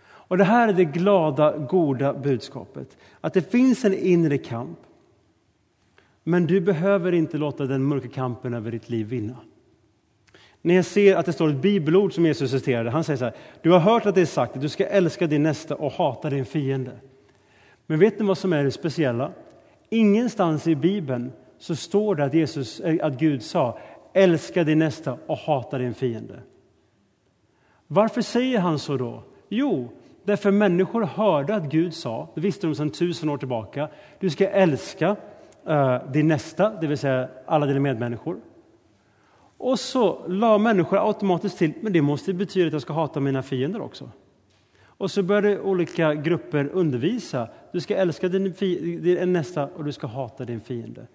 Och 0.01 0.38
Det 0.38 0.43
här 0.43 0.67
är 0.67 0.74
det 0.74 0.86
glada, 0.86 1.57
goda 1.57 2.13
budskapet. 2.13 2.98
Att 3.21 3.33
det 3.33 3.51
finns 3.51 3.86
en 3.86 3.93
inre 3.93 4.38
kamp. 4.38 4.79
Men 6.24 6.45
du 6.45 6.62
behöver 6.62 7.12
inte 7.12 7.38
låta 7.38 7.65
den 7.65 7.83
mörka 7.83 8.07
kampen 8.07 8.53
över 8.53 8.71
ditt 8.71 8.89
liv 8.89 9.07
vinna. 9.07 9.36
När 10.62 10.75
jag 10.75 10.86
ser 10.86 11.15
att 11.15 11.25
det 11.25 11.33
står 11.33 11.50
ett 11.50 11.62
bibelord 11.62 12.13
som 12.13 12.25
Jesus 12.25 12.51
citerade, 12.51 12.89
han 12.89 13.03
säger 13.03 13.17
så 13.17 13.25
här, 13.25 13.33
du 13.62 13.71
har 13.71 13.79
hört 13.79 14.05
att 14.05 14.15
det 14.15 14.21
är 14.21 14.25
sagt 14.25 14.55
att 14.55 14.62
du 14.62 14.69
ska 14.69 14.86
älska 14.86 15.27
din 15.27 15.43
nästa 15.43 15.75
och 15.75 15.91
hata 15.91 16.29
din 16.29 16.45
fiende. 16.45 16.91
Men 17.86 18.00
vet 18.00 18.19
ni 18.19 18.25
vad 18.25 18.38
som 18.38 18.53
är 18.53 18.63
det 18.63 18.71
speciella? 18.71 19.31
Ingenstans 19.89 20.67
i 20.67 20.75
Bibeln 20.75 21.31
så 21.57 21.75
står 21.75 22.15
det 22.15 22.25
att, 22.25 22.33
Jesus, 22.33 22.79
eh, 22.79 23.05
att 23.05 23.19
Gud 23.19 23.43
sa, 23.43 23.79
älska 24.13 24.63
din 24.63 24.80
nästa 24.80 25.18
och 25.28 25.38
hata 25.38 25.78
din 25.78 25.94
fiende. 25.94 26.39
Varför 27.88 28.22
säger 28.22 28.60
han 28.60 28.80
så 28.80 28.98
då? 28.98 29.24
Jo, 29.50 29.89
därför 30.24 30.51
människor 30.51 31.04
hörde 31.04 31.56
att 31.56 31.63
Gud 31.63 31.94
sa, 31.94 32.28
det 32.36 32.42
visste 32.42 32.68
de 32.68 32.75
sedan 32.75 32.89
tusen 32.89 33.30
år 33.30 33.38
tillbaka, 33.38 33.89
du 34.20 34.30
ska 34.30 34.50
älska 34.50 35.16
uh, 35.70 36.12
din 36.12 36.28
nästa, 36.28 36.70
det 36.82 36.88
vill 36.88 36.98
säga 36.98 37.30
alla 37.46 37.66
dina 37.66 37.80
medmänniskor. 37.80 38.39
Och 39.58 39.80
så 39.80 40.28
la 40.28 40.58
människor 40.58 41.08
automatiskt 41.08 41.58
till, 41.58 41.74
men 41.82 41.94
det 41.94 42.01
måste 42.01 42.34
betyda 42.34 42.68
att 42.68 42.74
jag 42.74 42.82
ska 42.82 42.94
hata 42.94 43.20
mina 43.20 43.44
fiender 43.44 43.82
också. 43.82 44.12
Och 44.84 45.12
så 45.12 45.24
började 45.24 45.62
olika 45.62 46.13
grupper 46.13 46.70
undervisa. 46.74 47.48
Du 47.72 47.82
ska 47.82 47.96
älska 47.96 48.28
din, 48.28 48.54
din 49.01 49.34
nästa 49.34 49.68
och 49.68 49.84
du 49.84 49.92
ska 49.92 50.08
hata 50.08 50.46
din 50.46 50.62
fiende. 50.62 51.08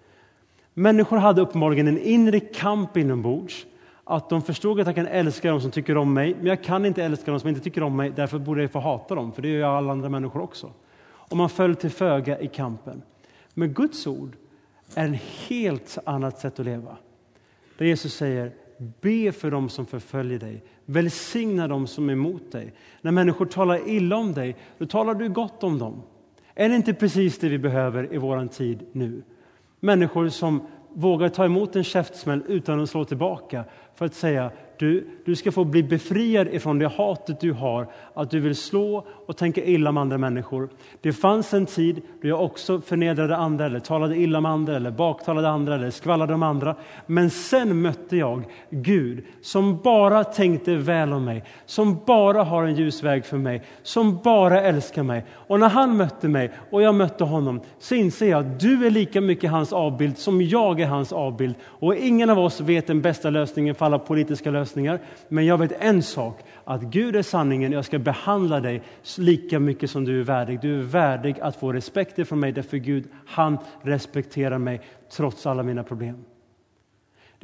Människor 0.77 1.17
hade 1.17 1.41
uppenbarligen 1.41 1.87
en 1.87 1.99
inre 1.99 2.39
kamp 2.39 2.97
inombords. 2.97 3.65
Att 4.03 4.29
de 4.29 4.41
förstod 4.41 4.79
att 4.79 4.85
jag 4.87 4.95
kan 4.95 5.07
älska 5.07 5.49
dem 5.51 5.61
som 5.61 5.71
tycker 5.71 5.97
om 5.97 6.13
mig, 6.13 6.35
men 6.37 6.45
jag 6.45 6.63
kan 6.63 6.85
inte 6.85 7.03
älska 7.03 7.31
dem 7.31 7.39
som 7.39 7.49
inte 7.49 7.61
tycker 7.61 7.83
om 7.83 7.95
mig, 7.95 8.11
därför 8.15 8.39
borde 8.39 8.61
jag 8.61 8.71
få 8.71 8.79
hata 8.79 9.15
dem, 9.15 9.31
för 9.33 9.41
det 9.41 9.47
gör 9.47 9.59
jag 9.59 9.77
alla 9.77 9.91
andra 9.91 10.09
människor 10.09 10.41
också. 10.41 10.71
Och 11.03 11.37
man 11.37 11.49
föll 11.49 11.75
till 11.75 11.89
föga 11.89 12.39
i 12.39 12.47
kampen. 12.47 13.01
Men 13.53 13.73
Guds 13.73 14.07
ord 14.07 14.35
är 14.95 15.13
ett 15.13 15.21
helt 15.47 15.97
annat 16.05 16.39
sätt 16.39 16.59
att 16.59 16.65
leva. 16.65 16.97
Där 17.77 17.85
Jesus 17.85 18.13
säger, 18.13 18.51
be 19.01 19.31
för 19.31 19.51
dem 19.51 19.69
som 19.69 19.85
förföljer 19.85 20.39
dig, 20.39 20.63
välsigna 20.85 21.67
dem 21.67 21.87
som 21.87 22.09
är 22.09 22.13
emot 22.13 22.51
dig. 22.51 22.73
När 23.01 23.11
människor 23.11 23.45
talar 23.45 23.89
illa 23.89 24.15
om 24.15 24.33
dig, 24.33 24.55
då 24.77 24.85
talar 24.85 25.13
du 25.13 25.29
gott 25.29 25.63
om 25.63 25.79
dem. 25.79 26.01
Är 26.55 26.69
det 26.69 26.75
inte 26.75 26.93
precis 26.93 27.39
det 27.39 27.49
vi 27.49 27.57
behöver 27.57 28.13
i 28.13 28.17
vår 28.17 28.47
tid 28.47 28.85
nu? 28.91 29.21
Människor 29.79 30.29
som 30.29 30.67
vågar 30.93 31.29
ta 31.29 31.45
emot 31.45 31.75
en 31.75 31.83
käftsmäll 31.83 32.43
utan 32.47 32.79
att 32.79 32.89
slå 32.89 33.05
tillbaka 33.05 33.63
för 33.95 34.05
att 34.05 34.13
säga 34.13 34.51
du, 34.79 35.07
du 35.25 35.35
ska 35.35 35.51
få 35.51 35.63
bli 35.63 35.83
befriad 35.83 36.47
ifrån 36.47 36.79
det 36.79 36.87
hatet 36.87 37.39
du 37.39 37.51
har, 37.51 37.87
att 38.13 38.31
du 38.31 38.39
vill 38.39 38.55
slå 38.55 39.05
och 39.25 39.37
tänka 39.37 39.63
illa 39.63 39.89
om 39.89 39.97
andra 39.97 40.17
människor. 40.17 40.69
Det 41.01 41.13
fanns 41.13 41.53
en 41.53 41.65
tid 41.65 42.01
då 42.21 42.27
jag 42.27 42.43
också 42.43 42.81
förnedrade 42.81 43.35
andra, 43.35 43.65
eller 43.65 43.79
talade 43.79 44.17
illa 44.17 44.37
om 44.37 44.45
andra, 44.45 44.75
eller 44.75 44.91
baktalade 44.91 45.49
andra, 45.49 45.75
eller 45.75 45.89
skvallrade 45.89 46.33
om 46.33 46.43
andra. 46.43 46.75
Men 47.05 47.29
sen 47.29 47.81
mötte 47.81 48.17
jag 48.17 48.43
Gud 48.69 49.23
som 49.41 49.77
bara 49.83 50.23
tänkte 50.23 50.75
väl 50.75 51.13
om 51.13 51.25
mig, 51.25 51.43
som 51.65 51.99
bara 52.05 52.43
har 52.43 52.63
en 52.63 52.75
ljus 52.75 53.03
väg 53.03 53.25
för 53.25 53.37
mig, 53.37 53.61
som 53.83 54.19
bara 54.23 54.61
älskar 54.61 55.03
mig. 55.03 55.25
Och 55.31 55.59
när 55.59 55.69
han 55.69 55.97
mötte 55.97 56.27
mig 56.27 56.51
och 56.71 56.81
jag 56.81 56.95
mötte 56.95 57.23
honom 57.23 57.61
så 57.79 57.95
inser 57.95 58.29
jag 58.29 58.39
att 58.39 58.59
du 58.59 58.85
är 58.85 58.89
lika 58.89 59.21
mycket 59.21 59.51
hans 59.51 59.73
avbild 59.73 60.17
som 60.17 60.41
jag 60.41 60.79
är 60.79 60.87
hans 60.87 61.13
avbild. 61.13 61.55
Och 61.63 61.95
ingen 61.95 62.29
av 62.29 62.39
oss 62.39 62.61
vet 62.61 62.87
den 62.87 63.01
bästa 63.01 63.29
lösningen 63.29 63.75
för 63.75 63.85
alla 63.85 63.99
politiska 63.99 64.51
lösningar 64.51 64.64
lösningar. 64.65 64.99
Men 65.29 65.45
jag 65.45 65.57
vet 65.57 65.71
en 65.71 66.03
sak, 66.03 66.39
att 66.63 66.81
Gud 66.81 67.15
är 67.15 67.21
sanningen. 67.21 67.71
Jag 67.71 67.85
ska 67.85 67.99
behandla 67.99 68.59
dig 68.59 68.81
lika 69.17 69.59
mycket 69.59 69.89
som 69.89 70.05
du 70.05 70.19
är 70.19 70.23
värdig. 70.23 70.61
Du 70.61 70.79
är 70.79 70.83
värdig 70.83 71.39
att 71.39 71.55
få 71.55 71.73
respekt 71.73 72.27
från 72.27 72.39
mig 72.39 72.51
därför 72.51 72.77
Gud, 72.77 73.07
han 73.25 73.57
respekterar 73.81 74.57
mig 74.57 74.81
trots 75.09 75.45
alla 75.45 75.63
mina 75.63 75.83
problem. 75.83 76.25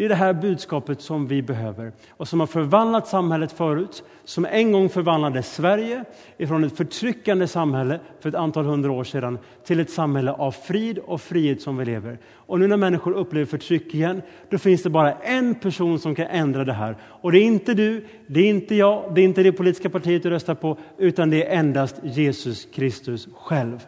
Det 0.01 0.05
är 0.05 0.10
det 0.10 0.15
här 0.15 0.34
budskapet 0.34 1.01
som 1.01 1.27
vi 1.27 1.41
behöver 1.41 1.91
och 2.10 2.27
som 2.27 2.39
har 2.39 2.48
förvandlat 2.48 3.08
samhället 3.08 3.51
förut, 3.51 4.03
som 4.24 4.46
en 4.46 4.72
gång 4.72 4.89
förvandlade 4.89 5.43
Sverige 5.43 6.03
ifrån 6.38 6.63
ett 6.63 6.77
förtryckande 6.77 7.48
samhälle 7.48 8.00
för 8.20 8.29
ett 8.29 8.36
antal 8.36 8.65
hundra 8.65 8.91
år 8.91 9.03
sedan 9.03 9.39
till 9.65 9.79
ett 9.79 9.89
samhälle 9.89 10.31
av 10.31 10.51
frid 10.51 10.98
och 10.98 11.22
frihet 11.22 11.62
som 11.62 11.77
vi 11.77 11.86
lever. 11.86 12.17
Och 12.34 12.60
nu 12.60 12.67
när 12.67 12.77
människor 12.77 13.12
upplever 13.13 13.46
förtryck 13.46 13.93
igen, 13.93 14.22
då 14.50 14.58
finns 14.58 14.84
det 14.84 14.89
bara 14.89 15.13
en 15.13 15.55
person 15.55 16.00
som 16.00 16.15
kan 16.15 16.27
ändra 16.27 16.65
det 16.65 16.74
här. 16.74 16.96
Och 17.03 17.31
det 17.31 17.39
är 17.39 17.46
inte 17.46 17.74
du, 17.74 18.05
det 18.27 18.39
är 18.39 18.50
inte 18.50 18.75
jag, 18.75 19.12
det 19.15 19.22
är 19.22 19.25
inte 19.25 19.43
det 19.43 19.51
politiska 19.51 19.89
partiet 19.89 20.24
du 20.24 20.29
röstar 20.29 20.55
på, 20.55 20.77
utan 20.98 21.29
det 21.29 21.46
är 21.46 21.60
endast 21.60 21.96
Jesus 22.03 22.67
Kristus 22.74 23.27
själv. 23.36 23.86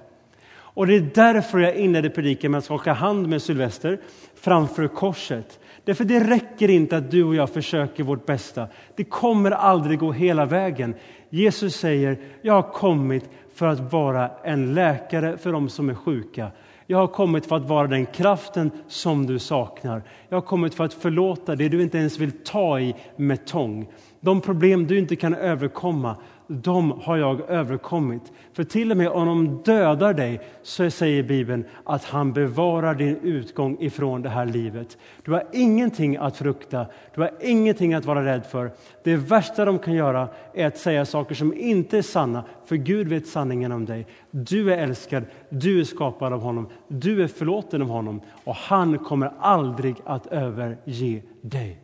Och 0.56 0.88
det 0.88 0.96
är 0.96 1.10
därför 1.14 1.60
jag 1.60 1.76
inledde 1.76 2.10
predikan 2.10 2.52
med 2.52 2.58
att 2.58 2.66
skaka 2.66 2.94
hand 2.94 3.28
med 3.28 3.42
Sylvester 3.42 4.00
framför 4.36 4.88
korset. 4.88 5.60
Därför 5.86 6.06
det 6.06 6.20
räcker 6.20 6.70
inte 6.70 6.98
att 6.98 7.12
du 7.12 7.24
och 7.24 7.36
jag 7.36 7.50
försöker 7.50 8.04
vårt 8.04 8.26
bästa. 8.26 8.68
Det 8.96 9.04
kommer 9.04 9.52
aldrig 9.52 10.00
gå 10.00 10.12
hela 10.12 10.46
vägen. 10.46 10.96
Jesus 11.30 11.76
säger, 11.76 12.18
jag 12.42 12.54
har 12.54 12.72
kommit 12.72 13.30
för 13.56 13.68
att 13.68 13.94
vara 13.94 14.32
en 14.44 14.74
läkare 14.74 15.38
för 15.38 15.52
dem 15.52 15.70
som 15.70 15.90
är 15.90 15.96
sjuka. 15.96 16.52
Jag 16.88 16.98
har 16.98 17.08
kommit 17.08 17.46
för 17.46 17.56
att 17.56 17.70
vara 17.70 17.88
den 17.88 18.06
kraften 18.06 18.72
som 18.88 19.26
du 19.26 19.40
saknar. 19.40 20.04
Jag 20.30 20.38
har 20.38 20.42
kommit 20.42 20.74
för 20.74 20.84
att 20.84 20.94
förlåta 20.94 21.56
det 21.56 21.70
du 21.70 21.82
inte 21.82 21.98
ens 21.98 22.20
vill 22.20 22.32
ta 22.32 22.80
i 22.80 22.96
med 23.16 23.46
tång. 23.46 23.88
De 24.24 24.42
problem 24.42 24.88
du 24.88 25.00
inte 25.00 25.16
kan 25.16 25.34
överkomma, 25.34 26.16
de 26.48 26.92
har 26.92 27.18
jag 27.18 27.50
överkommit. 27.50 28.32
För 28.54 28.64
till 28.64 28.92
och 28.92 28.98
med 28.98 29.10
om 29.10 29.28
de 29.28 29.64
dödar 29.64 30.14
dig 30.14 30.40
så 30.62 30.90
säger 30.90 31.24
Bibeln 31.24 31.66
att 31.84 32.04
han 32.04 32.34
bevarar 32.34 32.96
din 32.96 33.18
utgång 33.18 33.78
ifrån 33.80 34.22
det 34.22 34.30
här 34.30 34.46
livet. 34.46 34.98
Du 35.24 35.32
har 35.32 35.44
ingenting 35.54 36.18
att 36.18 36.38
frukta, 36.38 36.86
du 37.16 37.22
har 37.22 37.32
ingenting 37.42 37.94
att 37.94 38.06
vara 38.06 38.26
rädd 38.26 38.46
för. 38.46 38.72
Det 39.04 39.16
värsta 39.16 39.66
de 39.66 39.80
kan 39.80 39.94
göra 39.94 40.28
är 40.54 40.68
att 40.68 40.78
säga 40.78 41.06
saker 41.06 41.36
som 41.36 41.54
inte 41.54 41.98
är 41.98 42.02
sanna, 42.02 42.44
för 42.66 42.76
Gud 42.76 43.08
vet 43.08 43.28
sanningen 43.28 43.72
om 43.72 43.86
dig. 43.86 44.08
Du 44.32 44.74
är 44.74 44.78
älskad, 44.78 45.24
du 45.50 45.80
är 45.80 45.84
skapad 45.84 46.34
av 46.34 46.42
honom, 46.42 46.68
du 46.88 47.24
är 47.24 47.28
förlåten 47.28 47.82
av 47.82 47.88
honom 47.88 48.22
och 48.44 48.56
han 48.56 49.00
kommer 49.00 49.32
aldrig 49.40 49.96
att 50.06 50.28
överge 50.28 51.22
dig. 51.42 51.83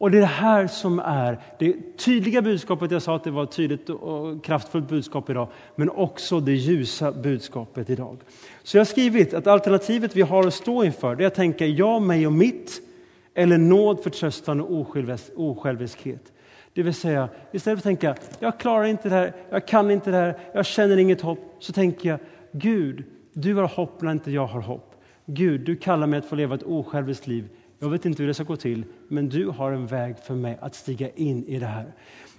Och 0.00 0.10
det 0.10 0.18
är 0.18 0.20
det 0.20 0.26
här 0.26 0.66
som 0.66 0.98
är 0.98 1.38
det 1.58 1.96
tydliga 1.96 2.42
budskapet. 2.42 2.90
Jag 2.90 3.02
sa 3.02 3.16
att 3.16 3.24
det 3.24 3.30
var 3.30 3.42
ett 3.42 3.50
tydligt 3.50 3.90
och 3.90 4.44
kraftfullt 4.44 4.88
budskap 4.88 5.30
idag, 5.30 5.48
men 5.76 5.90
också 5.90 6.40
det 6.40 6.52
ljusa 6.52 7.12
budskapet 7.12 7.90
idag. 7.90 8.16
Så 8.62 8.76
jag 8.76 8.80
har 8.80 8.86
skrivit 8.86 9.34
att 9.34 9.46
alternativet 9.46 10.16
vi 10.16 10.22
har 10.22 10.46
att 10.46 10.54
stå 10.54 10.84
inför, 10.84 11.16
det 11.16 11.24
är 11.24 11.26
att 11.26 11.34
tänka 11.34 11.66
jag, 11.66 12.02
mig 12.02 12.26
och 12.26 12.32
mitt, 12.32 12.80
eller 13.34 13.58
nåd, 13.58 14.02
förtröstan 14.02 14.60
och 14.60 14.96
osjälviskhet. 15.36 16.32
Det 16.74 16.82
vill 16.82 16.94
säga, 16.94 17.28
istället 17.52 17.82
för 17.82 17.90
att 17.90 18.00
tänka 18.00 18.16
jag 18.38 18.58
klarar 18.58 18.84
inte 18.84 19.08
det 19.08 19.14
här, 19.14 19.32
jag 19.50 19.66
kan 19.66 19.90
inte 19.90 20.10
det 20.10 20.16
här, 20.16 20.38
jag 20.54 20.66
känner 20.66 20.96
inget 20.96 21.20
hopp, 21.20 21.56
så 21.58 21.72
tänker 21.72 22.08
jag 22.08 22.18
Gud, 22.52 23.04
du 23.32 23.54
har 23.54 23.68
hopp 23.68 24.02
när 24.02 24.12
inte 24.12 24.30
jag 24.30 24.46
har 24.46 24.60
hopp. 24.60 24.94
Gud, 25.26 25.60
du 25.60 25.76
kallar 25.76 26.06
mig 26.06 26.18
att 26.18 26.24
få 26.24 26.34
leva 26.34 26.54
ett 26.54 26.62
osjälviskt 26.62 27.26
liv. 27.26 27.48
Jag 27.82 27.90
vet 27.90 28.06
inte 28.06 28.22
hur 28.22 28.28
det 28.28 28.34
ska 28.34 28.44
gå 28.44 28.56
till, 28.56 28.84
men 29.08 29.28
du 29.28 29.46
har 29.46 29.72
en 29.72 29.86
väg 29.86 30.18
för 30.18 30.34
mig 30.34 30.58
att 30.60 30.74
stiga 30.74 31.10
in 31.10 31.44
i 31.44 31.58
det 31.58 31.66
här. 31.66 31.92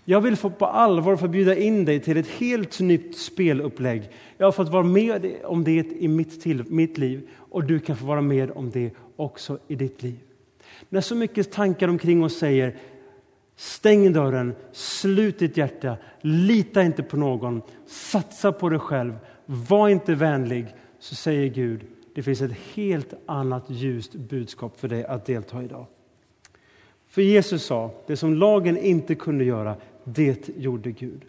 Jag 0.06 0.22
vill 0.22 0.36
få 0.36 0.50
på 0.50 0.66
allvar 0.66 1.18
få 1.18 1.28
bjuda 1.28 1.56
in 1.56 1.86
dig 1.86 2.00
till 2.00 2.18
ett 2.18 2.28
helt 2.28 2.80
nytt 2.80 3.18
spelupplägg. 3.18 4.10
Jag 4.38 4.48
har 4.48 4.52
fått 4.52 4.70
vara 4.70 4.84
med 4.84 5.36
om 5.44 5.64
det 5.64 5.72
i 5.72 6.08
mitt, 6.08 6.42
till, 6.42 6.64
mitt 6.68 6.98
liv 6.98 7.30
och 7.36 7.64
du 7.64 7.80
kan 7.80 7.98
få 7.98 8.06
vara 8.06 8.22
med 8.22 8.52
om 8.52 8.72
det 8.72 8.92
också 9.16 9.60
i 9.68 9.76
ditt 9.76 10.04
liv. 10.04 10.20
När 10.90 11.02
så 11.02 11.16
mycket 11.16 11.52
tankar 11.52 11.88
omkring 11.88 12.24
oss 12.24 12.38
säger 12.38 12.76
stäng 13.56 14.14
dörren, 14.14 14.56
slut 14.72 15.40
ditt 15.40 15.58
hjärta, 15.58 15.98
lita 16.22 16.84
inte 16.84 17.04
på 17.04 17.18
någon, 17.18 17.62
satsa 17.88 18.52
på 18.52 18.70
dig 18.70 18.80
själv, 18.80 19.14
var 19.46 19.90
inte 19.90 20.16
vänlig, 20.16 20.66
så 21.00 21.16
säger 21.16 21.48
Gud 21.48 21.82
det 22.14 22.24
finns 22.24 22.42
ett 22.42 22.58
helt 22.74 23.14
annat 23.26 23.64
ljust 23.68 24.14
budskap 24.14 24.80
för 24.80 24.88
dig 24.88 25.06
att 25.06 25.26
delta 25.26 25.62
i 25.62 25.66
idag. 25.66 25.86
För 27.08 27.22
Jesus 27.22 27.64
sa, 27.64 27.92
det 28.08 28.18
som 28.18 28.34
lagen 28.34 28.78
inte 28.78 29.16
kunde 29.16 29.44
göra, 29.44 29.76
det 30.04 30.50
gjorde 30.58 30.92
Gud. 30.92 31.22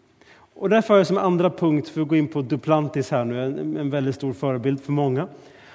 Och 0.55 0.69
därför 0.69 0.95
har 0.95 0.99
jag 0.99 1.07
som 1.07 1.19
andra 1.19 1.51
punkt, 1.51 1.89
för 1.89 2.01
att 2.01 2.09
gå 2.09 2.17
in 2.17 2.29
på 2.29 2.43
Duplantis 2.43 3.11
här 3.11 3.25
nu, 3.25 3.45
en, 3.45 3.77
en 3.77 3.91
väldigt 3.91 4.15
stor 4.15 4.33
förebild 4.33 4.81
för 4.81 4.93
många, 4.93 5.29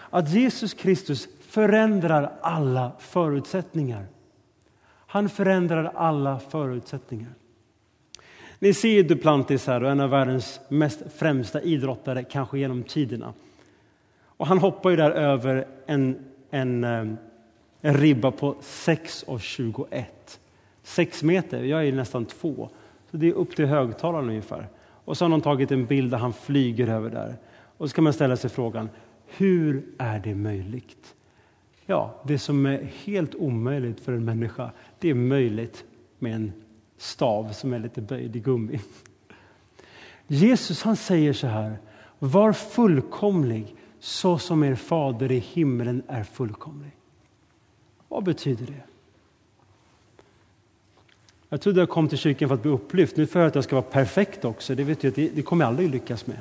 att 0.09 0.33
Jesus 0.33 0.73
Kristus 0.73 1.27
förändrar 1.41 2.31
alla 2.41 2.91
förutsättningar. 2.99 4.05
Han 4.89 5.29
förändrar 5.29 5.91
alla 5.95 6.39
förutsättningar. 6.39 7.31
Ni 8.59 8.73
ser 8.73 9.03
Duplantis 9.03 9.67
här, 9.67 9.81
en 9.81 9.99
av 9.99 10.09
världens 10.09 10.59
mest 10.69 11.01
främsta 11.15 11.61
idrottare, 11.61 12.23
kanske 12.23 12.59
genom 12.59 12.83
tiderna. 12.83 13.33
Och 14.37 14.47
han 14.47 14.57
hoppar 14.57 14.89
ju 14.89 14.95
där 14.95 15.11
över 15.11 15.67
en, 15.85 16.25
en, 16.49 16.83
ehm, 16.83 17.17
en 17.81 17.93
ribba 17.93 18.31
på 18.31 18.55
6,21. 18.61 20.05
6 20.83 21.23
meter, 21.23 21.63
jag 21.63 21.87
är 21.87 21.91
nästan 21.91 22.25
två. 22.25 22.69
Så 23.11 23.17
det 23.17 23.27
är 23.27 23.33
upp 23.33 23.55
till 23.55 23.65
högtalaren 23.65 24.29
ungefär. 24.29 24.67
Och 25.05 25.17
så 25.17 25.25
har 25.25 25.29
någon 25.29 25.41
tagit 25.41 25.71
en 25.71 25.85
bild 25.85 26.11
där 26.11 26.17
han 26.17 26.33
flyger 26.33 26.87
över 26.87 27.09
där. 27.09 27.35
Och 27.77 27.89
så 27.89 27.95
kan 27.95 28.03
man 28.03 28.13
ställa 28.13 28.37
sig 28.37 28.49
frågan, 28.49 28.89
hur 29.25 29.85
är 29.97 30.19
det 30.19 30.35
möjligt? 30.35 31.15
Ja, 31.85 32.21
det 32.23 32.39
som 32.39 32.65
är 32.65 32.87
helt 33.05 33.35
omöjligt 33.35 33.99
för 33.99 34.13
en 34.13 34.25
människa, 34.25 34.71
det 34.99 35.09
är 35.09 35.13
möjligt 35.13 35.85
med 36.19 36.35
en 36.35 36.53
stav 36.97 37.51
som 37.51 37.73
är 37.73 37.79
lite 37.79 38.01
böjd 38.01 38.35
i 38.35 38.39
gummi. 38.39 38.79
Jesus 40.27 40.83
han 40.83 40.95
säger 40.95 41.33
så 41.33 41.47
här, 41.47 41.77
var 42.19 42.53
fullkomlig 42.53 43.75
så 44.07 44.37
som 44.37 44.63
er 44.63 44.75
fader 44.75 45.31
i 45.31 45.39
himlen 45.39 46.01
är 46.07 46.23
fullkomlig. 46.23 46.91
Vad 48.07 48.23
betyder 48.23 48.65
det? 48.65 48.83
Jag 51.49 51.61
trodde 51.61 51.79
jag 51.79 51.89
kom 51.89 52.09
till 52.09 52.17
kyrkan 52.17 52.49
för 52.49 52.55
att 52.55 52.61
bli 52.61 52.71
upplyft. 52.71 53.17
Nu 53.17 53.27
får 53.27 53.41
jag 53.41 53.47
att 53.47 53.55
jag 53.55 53.63
ska 53.63 53.75
vara 53.75 53.85
perfekt 53.85 54.45
också. 54.45 54.75
Det 54.75 54.83
vet 54.83 55.03
jag 55.03 55.13
det, 55.13 55.29
det 55.29 55.41
kommer 55.41 55.65
jag 55.65 55.69
aldrig 55.69 55.89
lyckas 55.89 56.27
med. 56.27 56.39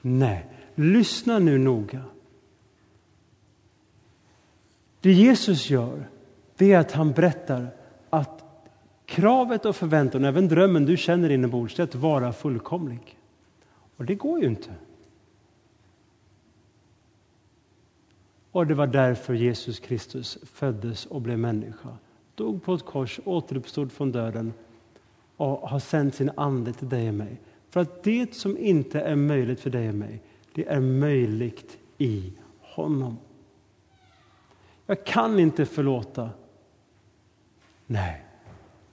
Nej, 0.00 0.46
lyssna 0.74 1.38
nu 1.38 1.58
noga. 1.58 2.02
Det 5.00 5.12
Jesus 5.12 5.70
gör, 5.70 6.08
det 6.56 6.72
är 6.72 6.78
att 6.78 6.92
han 6.92 7.12
berättar 7.12 7.68
att 8.10 8.44
kravet 9.06 9.64
och 9.64 9.76
förväntan, 9.76 10.24
även 10.24 10.48
drömmen 10.48 10.84
du 10.84 10.96
känner 10.96 11.30
inombords, 11.30 11.78
är 11.78 11.84
att 11.84 11.94
vara 11.94 12.32
fullkomlig. 12.32 13.18
Och 13.96 14.04
det 14.04 14.14
går 14.14 14.40
ju 14.40 14.46
inte. 14.46 14.70
Och 18.58 18.66
det 18.66 18.74
var 18.74 18.86
därför 18.86 19.34
Jesus 19.34 19.80
Kristus 19.80 20.38
föddes 20.42 21.06
och 21.06 21.20
blev 21.20 21.38
människa. 21.38 21.96
Dog 22.34 22.62
på 22.62 22.74
ett 22.74 22.84
kors, 22.84 23.20
återuppstod 23.24 23.92
från 23.92 24.12
döden 24.12 24.52
och 25.36 25.68
har 25.68 25.78
sänt 25.78 26.14
sin 26.14 26.30
ande 26.36 26.72
till 26.72 26.88
dig 26.88 27.08
och 27.08 27.14
mig. 27.14 27.40
För 27.70 27.80
att 27.80 28.02
det 28.02 28.34
som 28.34 28.58
inte 28.58 29.00
är 29.00 29.16
möjligt 29.16 29.60
för 29.60 29.70
dig 29.70 29.88
och 29.88 29.94
mig, 29.94 30.22
det 30.54 30.68
är 30.68 30.80
möjligt 30.80 31.78
i 31.98 32.32
honom. 32.60 33.18
Jag 34.86 35.06
kan 35.06 35.38
inte 35.38 35.66
förlåta. 35.66 36.30
Nej, 37.86 38.24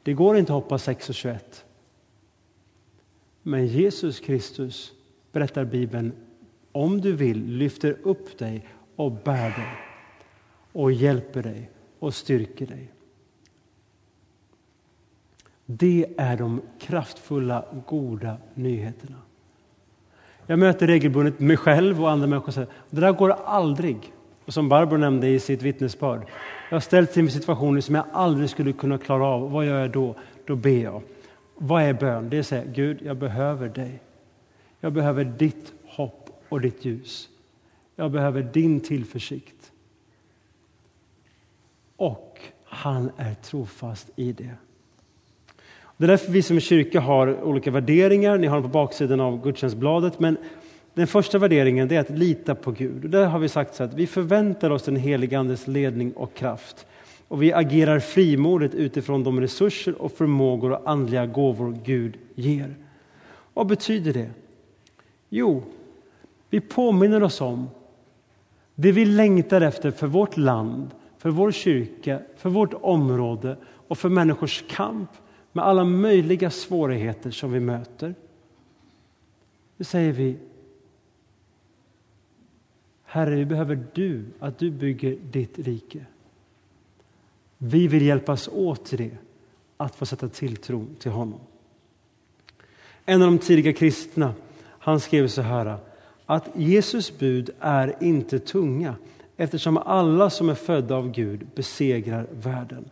det 0.03 0.13
går 0.13 0.37
inte 0.37 0.53
att 0.53 0.63
hoppa 0.63 0.77
6 0.77 1.09
och 1.09 1.15
21. 1.15 1.65
Men 3.41 3.67
Jesus 3.67 4.19
Kristus, 4.19 4.93
berättar 5.31 5.65
Bibeln, 5.65 6.11
om 6.71 7.01
du 7.01 7.13
vill, 7.13 7.45
lyfter 7.45 7.97
upp 8.03 8.37
dig 8.37 8.65
och 8.95 9.11
bär 9.11 9.49
dig 9.49 9.77
och 10.71 10.91
hjälper 10.91 11.43
dig 11.43 11.69
och 11.99 12.13
styrker 12.13 12.65
dig. 12.65 12.91
Det 15.65 16.05
är 16.17 16.37
de 16.37 16.61
kraftfulla, 16.79 17.65
goda 17.87 18.37
nyheterna. 18.53 19.17
Jag 20.47 20.59
möter 20.59 20.87
regelbundet 20.87 21.39
mig 21.39 21.57
själv 21.57 22.03
och 22.03 22.11
andra 22.11 22.27
människor 22.27 22.47
och 22.47 22.53
säger 22.53 22.69
det 22.89 23.01
där 23.01 23.11
går 23.11 23.29
aldrig. 23.29 24.13
Och 24.45 24.53
som 24.53 24.69
Barbro 24.69 24.97
nämnde 24.97 25.27
i 25.27 25.39
sitt 25.39 25.61
vittnesbörd. 25.61 26.21
Jag 26.69 26.75
har 26.75 26.81
ställts 26.81 27.17
inför 27.17 27.33
situationer 27.33 27.81
som 27.81 27.95
jag 27.95 28.05
aldrig 28.11 28.49
skulle 28.49 28.73
kunna 28.73 28.97
klara 28.97 29.25
av. 29.25 29.51
Vad 29.51 29.65
gör 29.65 29.79
jag 29.79 29.91
då? 29.91 30.15
Då 30.45 30.55
ber 30.55 30.83
jag. 30.83 31.01
Vad 31.55 31.83
är 31.83 31.93
bön? 31.93 32.29
Det 32.29 32.37
är 32.37 32.39
att 32.39 32.47
säga 32.47 32.63
Gud, 32.65 33.01
jag 33.01 33.17
behöver 33.17 33.69
dig. 33.69 33.99
Jag 34.79 34.93
behöver 34.93 35.23
ditt 35.23 35.73
hopp 35.85 36.43
och 36.49 36.61
ditt 36.61 36.85
ljus. 36.85 37.29
Jag 37.95 38.11
behöver 38.11 38.41
din 38.41 38.79
tillförsikt. 38.79 39.71
Och 41.95 42.39
han 42.65 43.11
är 43.17 43.33
trofast 43.33 44.09
i 44.15 44.31
det. 44.31 44.55
Det 45.97 46.05
är 46.05 46.07
därför 46.07 46.31
vi 46.31 46.41
som 46.41 46.59
kyrka 46.59 46.99
har 46.99 47.43
olika 47.43 47.71
värderingar. 47.71 48.37
Ni 48.37 48.47
har 48.47 48.55
dem 48.55 48.63
på 48.63 48.69
baksidan 48.69 49.19
av 49.19 49.43
gudstjänstbladet. 49.43 50.19
Men 50.19 50.37
den 50.93 51.07
första 51.07 51.37
värderingen 51.37 51.91
är 51.91 51.99
att 51.99 52.09
lita 52.09 52.55
på 52.55 52.71
Gud. 52.71 53.03
Och 53.03 53.09
där 53.09 53.25
har 53.25 53.39
vi 53.39 53.49
sagt 53.49 53.75
så 53.75 53.83
att 53.83 53.93
vi 53.93 54.07
förväntar 54.07 54.69
oss 54.69 54.83
den 54.83 54.95
helige 54.95 55.39
Andes 55.39 55.67
ledning 55.67 56.13
och 56.13 56.33
kraft. 56.33 56.85
Och 57.27 57.43
vi 57.43 57.53
agerar 57.53 57.99
frimodigt 57.99 58.75
utifrån 58.75 59.23
de 59.23 59.41
resurser 59.41 60.01
och 60.01 60.11
förmågor 60.11 60.71
och 60.71 60.89
andliga 60.89 61.25
gåvor 61.25 61.77
Gud 61.83 62.17
ger. 62.35 62.75
Vad 63.53 63.67
betyder 63.67 64.13
det? 64.13 64.29
Jo, 65.29 65.63
vi 66.49 66.61
påminner 66.61 67.23
oss 67.23 67.41
om 67.41 67.69
det 68.75 68.91
vi 68.91 69.05
längtar 69.05 69.61
efter 69.61 69.91
för 69.91 70.07
vårt 70.07 70.37
land, 70.37 70.91
för 71.17 71.29
vår 71.29 71.51
kyrka, 71.51 72.21
för 72.37 72.49
vårt 72.49 72.73
område 72.73 73.57
och 73.87 73.97
för 73.97 74.09
människors 74.09 74.63
kamp 74.69 75.09
med 75.51 75.65
alla 75.65 75.83
möjliga 75.83 76.49
svårigheter 76.49 77.31
som 77.31 77.51
vi 77.51 77.59
möter. 77.59 78.15
Nu 79.77 79.85
säger 79.85 80.11
vi 80.11 80.37
Herre, 83.03 83.35
vi 83.35 83.45
behöver 83.45 83.83
du, 83.93 84.25
att 84.39 84.57
du 84.59 84.71
bygger 84.71 85.17
ditt 85.31 85.59
rike. 85.59 86.05
Vi 87.57 87.87
vill 87.87 88.05
hjälpas 88.05 88.47
åt 88.47 88.85
till 88.85 88.97
det, 88.97 89.17
att 89.77 89.95
få 89.95 90.05
sätta 90.05 90.29
tilltro 90.29 90.87
till 90.99 91.11
honom. 91.11 91.39
En 93.05 93.21
av 93.21 93.27
de 93.27 93.37
tidiga 93.37 93.73
kristna, 93.73 94.33
han 94.61 94.99
skrev 94.99 95.27
så 95.27 95.41
här 95.41 95.77
att 96.25 96.49
Jesus 96.53 97.17
bud 97.17 97.49
är 97.59 97.95
inte 97.99 98.39
tunga 98.39 98.95
eftersom 99.37 99.77
alla 99.77 100.29
som 100.29 100.49
är 100.49 100.55
födda 100.55 100.95
av 100.95 101.11
Gud 101.11 101.47
besegrar 101.55 102.27
världen. 102.31 102.89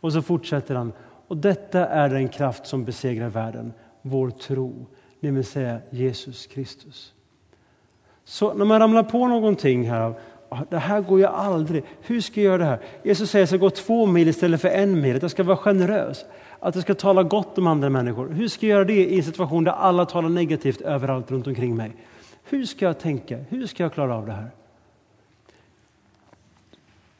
Och 0.00 0.12
så 0.12 0.22
fortsätter 0.22 0.74
han. 0.74 0.92
Och 1.28 1.36
detta 1.36 1.86
är 1.86 2.08
den 2.08 2.28
kraft 2.28 2.66
som 2.66 2.84
besegrar 2.84 3.28
världen, 3.28 3.72
vår 4.02 4.30
tro, 4.30 4.86
det 5.20 5.30
vill 5.30 5.44
säga 5.44 5.78
Jesus 5.90 6.46
Kristus. 6.46 7.12
Så 8.24 8.54
när 8.54 8.64
man 8.64 8.80
ramlar 8.80 9.02
på 9.02 9.26
någonting 9.26 9.90
här, 9.90 10.14
ah, 10.48 10.58
det 10.70 10.78
här 10.78 11.00
går 11.00 11.18
ju 11.18 11.26
aldrig, 11.26 11.84
hur 12.00 12.20
ska 12.20 12.40
jag 12.40 12.44
göra 12.44 12.58
det 12.58 12.64
här? 12.64 12.80
Jesus 13.02 13.30
säger 13.30 13.44
att 13.44 13.50
jag 13.50 13.60
ska 13.60 13.66
gå 13.66 13.70
två 13.70 14.06
mil 14.06 14.28
istället 14.28 14.60
för 14.60 14.68
en 14.68 15.00
mil, 15.00 15.16
att 15.16 15.22
jag 15.22 15.30
ska 15.30 15.42
vara 15.42 15.56
generös, 15.56 16.24
att 16.60 16.74
jag 16.74 16.84
ska 16.84 16.94
tala 16.94 17.22
gott 17.22 17.58
om 17.58 17.66
andra 17.66 17.90
människor. 17.90 18.28
Hur 18.28 18.48
ska 18.48 18.66
jag 18.66 18.74
göra 18.74 18.84
det 18.84 19.06
i 19.06 19.16
en 19.16 19.24
situation 19.24 19.64
där 19.64 19.72
alla 19.72 20.06
talar 20.06 20.28
negativt 20.28 20.80
överallt 20.80 21.30
runt 21.30 21.46
omkring 21.46 21.76
mig? 21.76 21.92
Hur 22.52 22.64
ska 22.64 22.84
jag 22.84 22.98
tänka? 22.98 23.38
Hur 23.48 23.66
ska 23.66 23.82
jag 23.82 23.92
klara 23.92 24.16
av 24.16 24.26
det 24.26 24.32
här? 24.32 24.50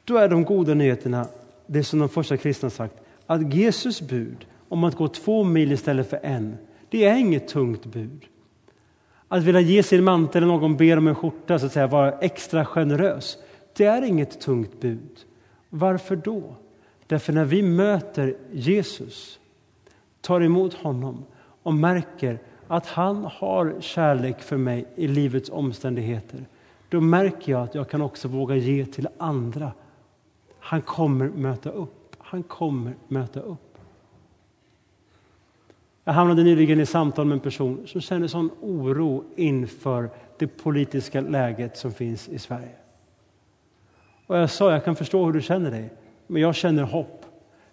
Då 0.05 0.17
är 0.17 0.29
de 0.29 0.45
goda 0.45 0.75
nyheterna 0.75 1.27
det 1.67 1.85
som 1.85 1.99
de 1.99 2.09
första 2.09 2.37
kristna 2.37 2.71
sagt, 2.71 2.95
att 3.27 3.55
Jesus 3.55 4.01
bud 4.01 4.47
om 4.69 4.85
att 4.85 4.95
gå 4.95 5.09
två 5.09 5.45
mil 5.45 5.73
istället 5.73 6.11
för 6.11 6.21
en, 6.23 6.57
det 6.89 7.05
är 7.05 7.17
inget 7.17 7.49
tungt 7.49 7.85
bud. 7.87 8.25
Att 9.29 9.43
vilja 9.43 9.61
ge 9.61 9.83
sin 9.83 10.05
mantel 10.05 10.43
eller 10.43 10.53
någon 10.53 10.77
ber 10.77 10.97
om 10.97 11.09
en 11.09 11.15
skjorta, 11.15 11.59
så 11.59 11.67
att 11.67 11.73
säga, 11.73 11.87
vara 11.87 12.19
extra 12.19 12.65
generös, 12.65 13.39
det 13.77 13.85
är 13.85 14.03
inget 14.03 14.41
tungt 14.41 14.81
bud. 14.81 15.25
Varför 15.69 16.17
då? 16.17 16.55
Därför 17.07 17.33
när 17.33 17.45
vi 17.45 17.63
möter 17.63 18.37
Jesus, 18.53 19.39
tar 20.21 20.41
emot 20.41 20.75
honom 20.75 21.25
och 21.63 21.75
märker 21.75 22.39
att 22.73 22.87
han 22.87 23.25
har 23.25 23.75
kärlek 23.81 24.43
för 24.43 24.57
mig 24.57 24.87
i 24.95 25.07
livets 25.09 25.51
omständigheter, 25.51 26.45
då 26.89 27.01
märker 27.01 27.53
jag 27.53 27.63
att 27.63 27.75
jag 27.75 27.89
kan 27.89 28.03
också 28.03 28.29
våga 28.29 28.57
ge 28.57 28.87
till 28.87 29.09
andra. 29.19 29.73
Han 30.59 30.83
kommer 30.83 31.29
möta 31.29 31.71
upp. 31.71 32.17
Han 32.19 32.43
kommer 32.43 32.95
möta 33.09 33.41
upp. 33.41 33.79
Jag 36.05 36.13
hamnade 36.13 36.43
nyligen 36.43 36.81
i 36.81 36.87
samtal 36.87 37.27
med 37.27 37.35
en 37.35 37.41
person 37.41 37.87
som 37.87 38.01
känner 38.01 38.27
sån 38.27 38.51
oro 38.61 39.25
inför 39.37 40.11
det 40.39 40.47
politiska 40.47 41.21
läget 41.21 41.77
som 41.77 41.93
finns 41.93 42.29
i 42.29 42.39
Sverige. 42.39 42.77
Och 44.27 44.39
jag 44.39 44.51
sa, 44.51 44.73
jag 44.73 44.85
kan 44.85 44.97
förstå 44.97 45.25
hur 45.25 45.33
du 45.33 45.43
känner 45.43 45.71
dig, 45.71 45.91
men 46.27 46.43
jag 46.43 46.55
känner 46.55 46.83
hopp. 46.83 47.27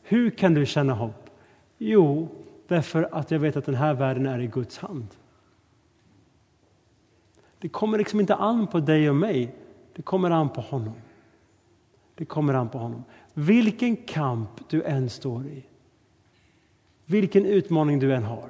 Hur 0.04 0.30
kan 0.30 0.54
du 0.54 0.66
känna 0.66 0.94
hopp? 0.94 1.30
Jo, 1.78 2.28
därför 2.70 3.10
att 3.12 3.32
jag 3.32 3.40
vet 3.40 3.58
att 3.58 3.66
den 3.66 3.76
här 3.76 3.94
världen 3.94 4.26
är 4.26 4.40
i 4.40 4.48
Guds 4.48 4.78
hand. 4.78 5.08
Det 7.60 7.70
kommer 7.70 7.98
liksom 7.98 8.20
inte 8.20 8.36
an 8.36 8.68
på 8.68 8.80
dig 8.80 9.10
och 9.10 9.16
mig, 9.16 9.56
det 9.96 10.02
kommer 10.02 10.32
an 10.32 10.50
på 10.50 10.62
honom. 10.62 10.94
Det 12.16 12.26
kommer 12.26 12.54
an 12.54 12.70
på 12.70 12.78
honom. 12.78 13.04
Vilken 13.34 13.96
kamp 13.96 14.70
du 14.70 14.84
än 14.84 15.10
står 15.10 15.48
i, 15.48 15.64
vilken 17.06 17.46
utmaning 17.46 18.00
du 18.00 18.14
än 18.14 18.24
har. 18.24 18.50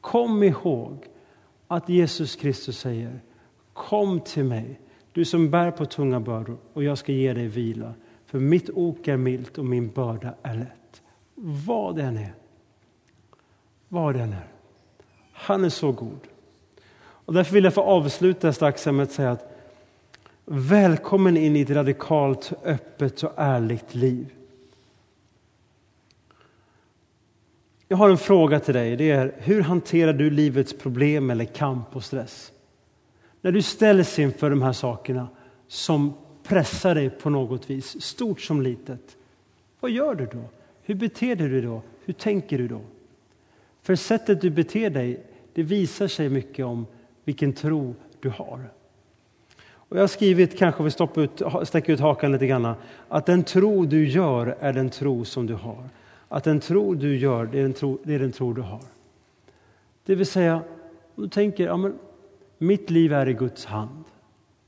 Kom 0.00 0.42
ihåg 0.42 1.06
att 1.66 1.88
Jesus 1.88 2.36
Kristus 2.36 2.78
säger 2.78 3.20
Kom 3.72 4.20
till 4.20 4.44
mig, 4.44 4.80
du 5.12 5.24
som 5.24 5.50
bär 5.50 5.70
på 5.70 5.84
tunga 5.84 6.20
bördor 6.20 6.58
och 6.72 6.84
jag 6.84 6.98
ska 6.98 7.12
ge 7.12 7.32
dig 7.32 7.48
vila. 7.48 7.94
För 8.26 8.38
mitt 8.38 8.70
ok 8.70 9.08
är 9.08 9.16
milt 9.16 9.58
och 9.58 9.64
min 9.64 9.90
börda 9.90 10.34
är 10.42 10.54
lätt. 10.54 11.02
Vad 11.66 11.96
det 11.96 12.02
än 12.02 12.16
är. 12.16 12.34
Var 13.88 14.12
den 14.12 14.32
är. 14.32 14.46
Han 15.32 15.64
är 15.64 15.68
så 15.68 15.92
god. 15.92 16.20
Och 16.98 17.34
därför 17.34 17.52
vill 17.54 17.64
jag 17.64 17.74
få 17.74 17.82
avsluta 17.82 18.52
strax 18.52 18.86
med 18.86 19.02
att 19.02 19.12
säga 19.12 19.30
att 19.30 19.56
välkommen 20.44 21.36
in 21.36 21.56
i 21.56 21.60
ett 21.60 21.70
radikalt, 21.70 22.52
öppet 22.64 23.22
och 23.22 23.32
ärligt 23.36 23.94
liv. 23.94 24.34
Jag 27.88 27.96
har 27.96 28.10
en 28.10 28.18
fråga 28.18 28.60
till 28.60 28.74
dig. 28.74 28.96
Det 28.96 29.10
är, 29.10 29.34
hur 29.38 29.62
hanterar 29.62 30.12
du 30.12 30.30
livets 30.30 30.78
problem 30.78 31.30
eller 31.30 31.44
kamp 31.44 31.96
och 31.96 32.04
stress? 32.04 32.52
När 33.40 33.52
du 33.52 33.62
ställs 33.62 34.18
inför 34.18 34.50
de 34.50 34.62
här 34.62 34.72
sakerna 34.72 35.28
som 35.68 36.14
pressar 36.42 36.94
dig 36.94 37.10
på 37.10 37.30
något 37.30 37.70
vis, 37.70 38.02
stort 38.02 38.40
som 38.40 38.62
litet. 38.62 39.16
Vad 39.80 39.90
gör 39.90 40.14
du 40.14 40.26
då? 40.26 40.42
Hur 40.82 40.94
beter 40.94 41.36
du 41.36 41.50
dig 41.50 41.60
då? 41.60 41.82
Hur 42.04 42.14
tänker 42.14 42.58
du 42.58 42.68
då? 42.68 42.80
För 43.86 43.94
sättet 43.94 44.40
du 44.40 44.50
beter 44.50 44.90
dig, 44.90 45.20
det 45.52 45.62
visar 45.62 46.08
sig 46.08 46.28
mycket 46.28 46.66
om 46.66 46.86
vilken 47.24 47.52
tro 47.52 47.94
du 48.20 48.28
har. 48.28 48.70
Och 49.68 49.96
jag 49.96 50.02
har 50.02 50.08
skrivit, 50.08 50.58
kanske 50.58 50.82
vi 50.82 50.90
stoppa 50.90 51.20
ut, 51.20 51.42
sträcka 51.64 51.92
ut 51.92 52.00
hakan 52.00 52.32
lite 52.32 52.46
grann, 52.46 52.74
att 53.08 53.26
den 53.26 53.44
tro 53.44 53.84
du 53.84 54.08
gör 54.08 54.56
är 54.60 54.72
den 54.72 54.90
tro 54.90 55.24
som 55.24 55.46
du 55.46 55.54
har. 55.54 55.88
Att 56.28 56.44
den 56.44 56.60
tro 56.60 56.94
du 56.94 57.16
gör, 57.16 57.46
det 57.46 57.58
är 57.58 57.62
den 57.62 57.72
tro, 57.72 57.98
det 58.02 58.14
är 58.14 58.18
den 58.18 58.32
tro 58.32 58.52
du 58.52 58.62
har. 58.62 58.82
Det 60.04 60.14
vill 60.14 60.26
säga, 60.26 60.62
om 61.14 61.22
du 61.22 61.28
tänker, 61.28 61.66
ja, 61.66 61.76
men, 61.76 61.98
mitt 62.58 62.90
liv 62.90 63.12
är 63.12 63.28
i 63.28 63.32
Guds 63.32 63.64
hand. 63.64 64.04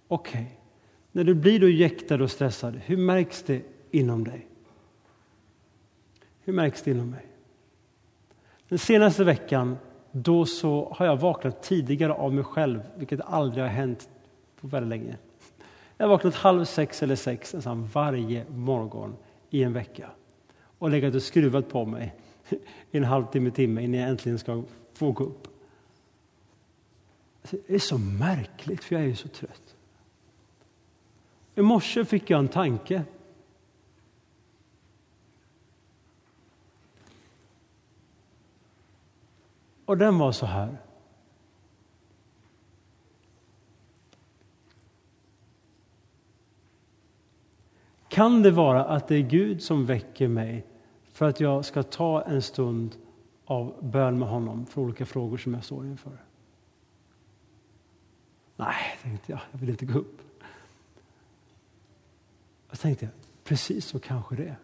Okej, 0.08 0.40
okay. 0.40 0.46
när 1.12 1.24
du 1.24 1.34
blir 1.34 1.60
då 1.60 1.68
jäktad 1.68 2.22
och 2.22 2.30
stressad, 2.30 2.80
hur 2.84 2.96
märks 2.96 3.42
det 3.42 3.62
inom 3.90 4.24
dig? 4.24 4.46
Hur 6.44 6.52
märks 6.52 6.82
det 6.82 6.90
inom 6.90 7.10
mig? 7.10 7.27
Den 8.68 8.78
senaste 8.78 9.24
veckan 9.24 9.78
då 10.12 10.46
så 10.46 10.94
har 10.96 11.06
jag 11.06 11.16
vaknat 11.16 11.62
tidigare 11.62 12.12
av 12.12 12.34
mig 12.34 12.44
själv, 12.44 12.80
vilket 12.96 13.20
aldrig 13.20 13.64
har 13.64 13.70
hänt 13.70 14.08
på 14.60 14.66
väldigt 14.66 14.88
länge. 14.88 15.16
Jag 15.96 16.06
har 16.06 16.10
vaknat 16.10 16.34
halv 16.34 16.64
sex 16.64 17.02
eller 17.02 17.16
sex 17.16 17.54
nästan 17.54 17.86
varje 17.86 18.44
morgon 18.50 19.16
i 19.50 19.62
en 19.62 19.72
vecka 19.72 20.10
och 20.78 20.90
legat 20.90 21.14
och 21.14 21.22
skruvat 21.22 21.68
på 21.68 21.84
mig 21.84 22.14
i 22.90 22.96
en 22.98 23.04
halvtimme, 23.04 23.50
timme 23.50 23.82
innan 23.82 24.00
jag 24.00 24.10
äntligen 24.10 24.38
ska 24.38 24.62
få 24.94 25.12
gå 25.12 25.24
upp. 25.24 25.48
Alltså, 27.42 27.56
det 27.66 27.74
är 27.74 27.78
så 27.78 27.98
märkligt, 27.98 28.84
för 28.84 28.94
jag 28.94 29.04
är 29.04 29.08
ju 29.08 29.16
så 29.16 29.28
trött. 29.28 29.76
I 31.54 31.62
morse 31.62 32.04
fick 32.04 32.30
jag 32.30 32.38
en 32.38 32.48
tanke. 32.48 33.02
Och 39.88 39.98
den 39.98 40.18
var 40.18 40.32
så 40.32 40.46
här. 40.46 40.76
Kan 48.08 48.42
det 48.42 48.50
vara 48.50 48.84
att 48.84 49.08
det 49.08 49.14
är 49.14 49.22
Gud 49.22 49.62
som 49.62 49.86
väcker 49.86 50.28
mig 50.28 50.66
för 51.12 51.28
att 51.28 51.40
jag 51.40 51.64
ska 51.64 51.82
ta 51.82 52.22
en 52.22 52.42
stund 52.42 52.96
av 53.44 53.74
bön 53.80 54.18
med 54.18 54.28
honom 54.28 54.66
för 54.66 54.80
olika 54.80 55.06
frågor 55.06 55.36
som 55.36 55.54
jag 55.54 55.64
står 55.64 55.86
inför? 55.86 56.18
Nej, 58.56 58.98
tänkte 59.02 59.32
jag, 59.32 59.40
jag 59.52 59.58
vill 59.58 59.68
inte 59.68 59.86
gå 59.86 59.98
upp. 59.98 60.20
Jag 62.70 62.78
tänkte, 62.78 63.08
precis 63.44 63.86
så 63.86 64.00
kanske 64.00 64.36
det 64.36 64.44
är. 64.44 64.56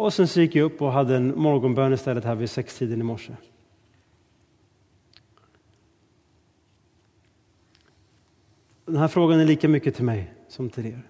Och 0.00 0.12
sen 0.12 0.28
så 0.28 0.40
gick 0.40 0.54
jag 0.54 0.64
upp 0.64 0.82
och 0.82 0.92
hade 0.92 1.16
en 1.16 1.38
morgonbön 1.38 1.92
istället 1.92 2.24
här 2.24 2.34
vid 2.34 2.50
sextiden 2.50 3.00
i 3.00 3.02
morse. 3.02 3.32
Den 8.84 8.96
här 8.96 9.08
frågan 9.08 9.40
är 9.40 9.44
lika 9.44 9.68
mycket 9.68 9.94
till 9.94 10.04
mig 10.04 10.34
som 10.48 10.70
till 10.70 10.86
er. 10.86 11.02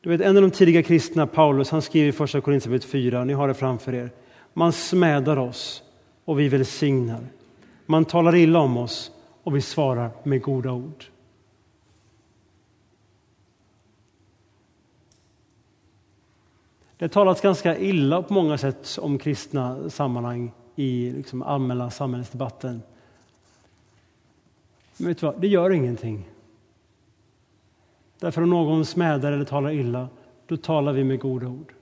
Du 0.00 0.10
vet, 0.10 0.20
en 0.20 0.36
av 0.36 0.42
de 0.42 0.50
tidiga 0.50 0.82
kristna, 0.82 1.26
Paulus, 1.26 1.70
han 1.70 1.82
skriver 1.82 2.08
i 2.08 2.12
Första 2.12 2.40
Korinthierbrevet 2.40 2.84
4, 2.84 3.24
ni 3.24 3.32
har 3.32 3.48
det 3.48 3.54
framför 3.54 3.94
er. 3.94 4.10
Man 4.52 4.72
smädar 4.72 5.36
oss 5.36 5.82
och 6.24 6.40
vi 6.40 6.48
välsignar. 6.48 7.26
Man 7.86 8.04
talar 8.04 8.34
illa 8.36 8.58
om 8.58 8.76
oss 8.76 9.10
och 9.42 9.56
vi 9.56 9.60
svarar 9.60 10.10
med 10.22 10.42
goda 10.42 10.72
ord. 10.72 11.04
Det 16.98 17.08
talas 17.08 17.40
ganska 17.40 17.78
illa 17.78 18.22
på 18.22 18.34
många 18.34 18.58
sätt 18.58 18.98
om 19.00 19.18
kristna 19.18 19.90
sammanhang 19.90 20.52
i 20.76 21.10
liksom 21.10 21.42
allmänna 21.42 21.90
samhällsdebatten. 21.90 22.82
Men 24.96 25.08
vet 25.08 25.18
du 25.18 25.26
vad, 25.26 25.40
det 25.40 25.48
gör 25.48 25.70
ingenting. 25.70 26.28
Därför 28.18 28.42
om 28.42 28.50
någon 28.50 28.84
smädar 28.84 29.32
eller 29.32 29.44
talar 29.44 29.70
illa, 29.70 30.08
då 30.46 30.56
talar 30.56 30.92
vi 30.92 31.04
med 31.04 31.20
goda 31.20 31.46
ord. 31.46 31.72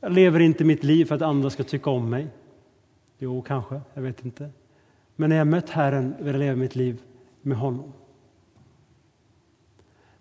Jag 0.00 0.12
lever 0.12 0.40
inte 0.40 0.64
mitt 0.64 0.84
liv 0.84 1.04
för 1.04 1.14
att 1.14 1.22
andra 1.22 1.50
ska 1.50 1.64
tycka 1.64 1.90
om 1.90 2.10
mig. 2.10 2.28
Jo, 3.18 3.42
kanske, 3.42 3.80
jag 3.94 4.02
vet 4.02 4.24
inte. 4.24 4.50
Men 5.16 5.30
när 5.30 5.36
jag 5.36 5.46
mött 5.46 5.70
Herren 5.70 6.14
vill 6.18 6.34
jag 6.34 6.38
leva 6.38 6.56
mitt 6.56 6.76
liv 6.76 7.02
med 7.42 7.58
honom. 7.58 7.92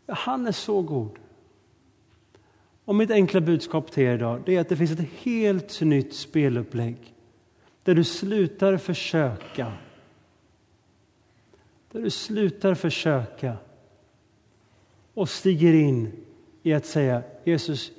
Han 0.07 0.47
är 0.47 0.51
så 0.51 0.81
god. 0.81 1.19
Och 2.85 2.95
mitt 2.95 3.11
enkla 3.11 3.41
budskap 3.41 3.91
till 3.91 4.03
er 4.03 4.13
idag 4.13 4.49
är 4.49 4.59
att 4.59 4.69
det 4.69 4.77
finns 4.77 4.91
ett 4.91 5.07
helt 5.23 5.81
nytt 5.81 6.13
spelupplägg 6.13 6.97
där 7.83 7.95
du 7.95 8.03
slutar 8.03 8.77
försöka. 8.77 9.73
Där 11.91 12.01
du 12.01 12.09
slutar 12.09 12.73
försöka 12.73 13.57
och 15.13 15.29
stiger 15.29 15.73
in 15.73 16.11
i 16.63 16.73
att 16.73 16.85
säga 16.85 17.23
Jesus, 17.43 17.91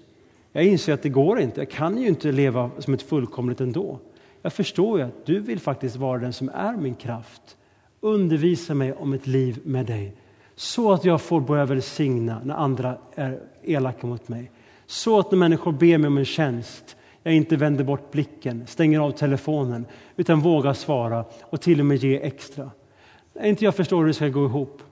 jag 0.53 0.65
inser 0.65 0.93
att 0.93 1.03
det 1.03 1.09
går 1.09 1.41
inte. 1.41 1.61
Jag 1.61 1.71
kan 1.71 1.99
ju 1.99 2.09
inte 2.09 2.33
leva 2.33 2.71
som 2.79 2.95
ett 2.95 3.03
fullkomligt 3.03 3.61
ändå. 3.61 3.99
Jag 4.43 4.53
förstår 4.53 4.99
ju 4.99 5.05
att 5.05 5.27
du 5.27 5.41
vill 5.41 5.61
faktiskt 5.61 5.97
vara 5.97 6.19
den 6.19 6.33
som 6.33 6.49
är 6.49 6.77
min 6.77 6.95
kraft. 6.95 7.57
Undervisa 8.01 8.75
mig 8.75 8.93
om 8.93 9.13
ett 9.13 9.27
liv 9.27 9.61
med 9.65 9.87
dig 9.87 10.17
så 10.55 10.93
att 10.93 11.05
jag 11.05 11.21
får 11.21 11.41
börja 11.41 11.65
välsigna 11.65 12.41
när 12.45 12.55
andra 12.55 12.99
är 13.15 13.41
elaka 13.63 14.07
mot 14.07 14.29
mig. 14.29 14.51
Så 14.93 15.19
att 15.19 15.31
när 15.31 15.39
människor 15.39 15.73
ber 15.73 15.99
mig 15.99 16.09
om 16.09 16.19
en 16.19 16.25
tjänst, 16.25 16.97
jag 17.23 17.35
inte 17.35 17.57
vänder 17.57 17.85
bort 17.85 18.11
blicken, 18.11 18.67
stänger 18.67 19.01
av 19.01 19.11
telefonen, 19.11 19.87
utan 20.17 20.41
vågar 20.41 20.73
svara 20.75 21.25
och 21.43 21.61
till 21.61 21.81
och 21.81 21.87
med 21.87 21.97
ge 21.97 22.21
extra. 22.23 22.71
När 23.33 23.45
inte 23.45 23.65
jag 23.65 23.75
förstår 23.75 24.01
hur 24.01 24.07
det 24.07 24.15
ska 24.15 24.29
gå 24.29 24.45
ihop, 24.45 24.83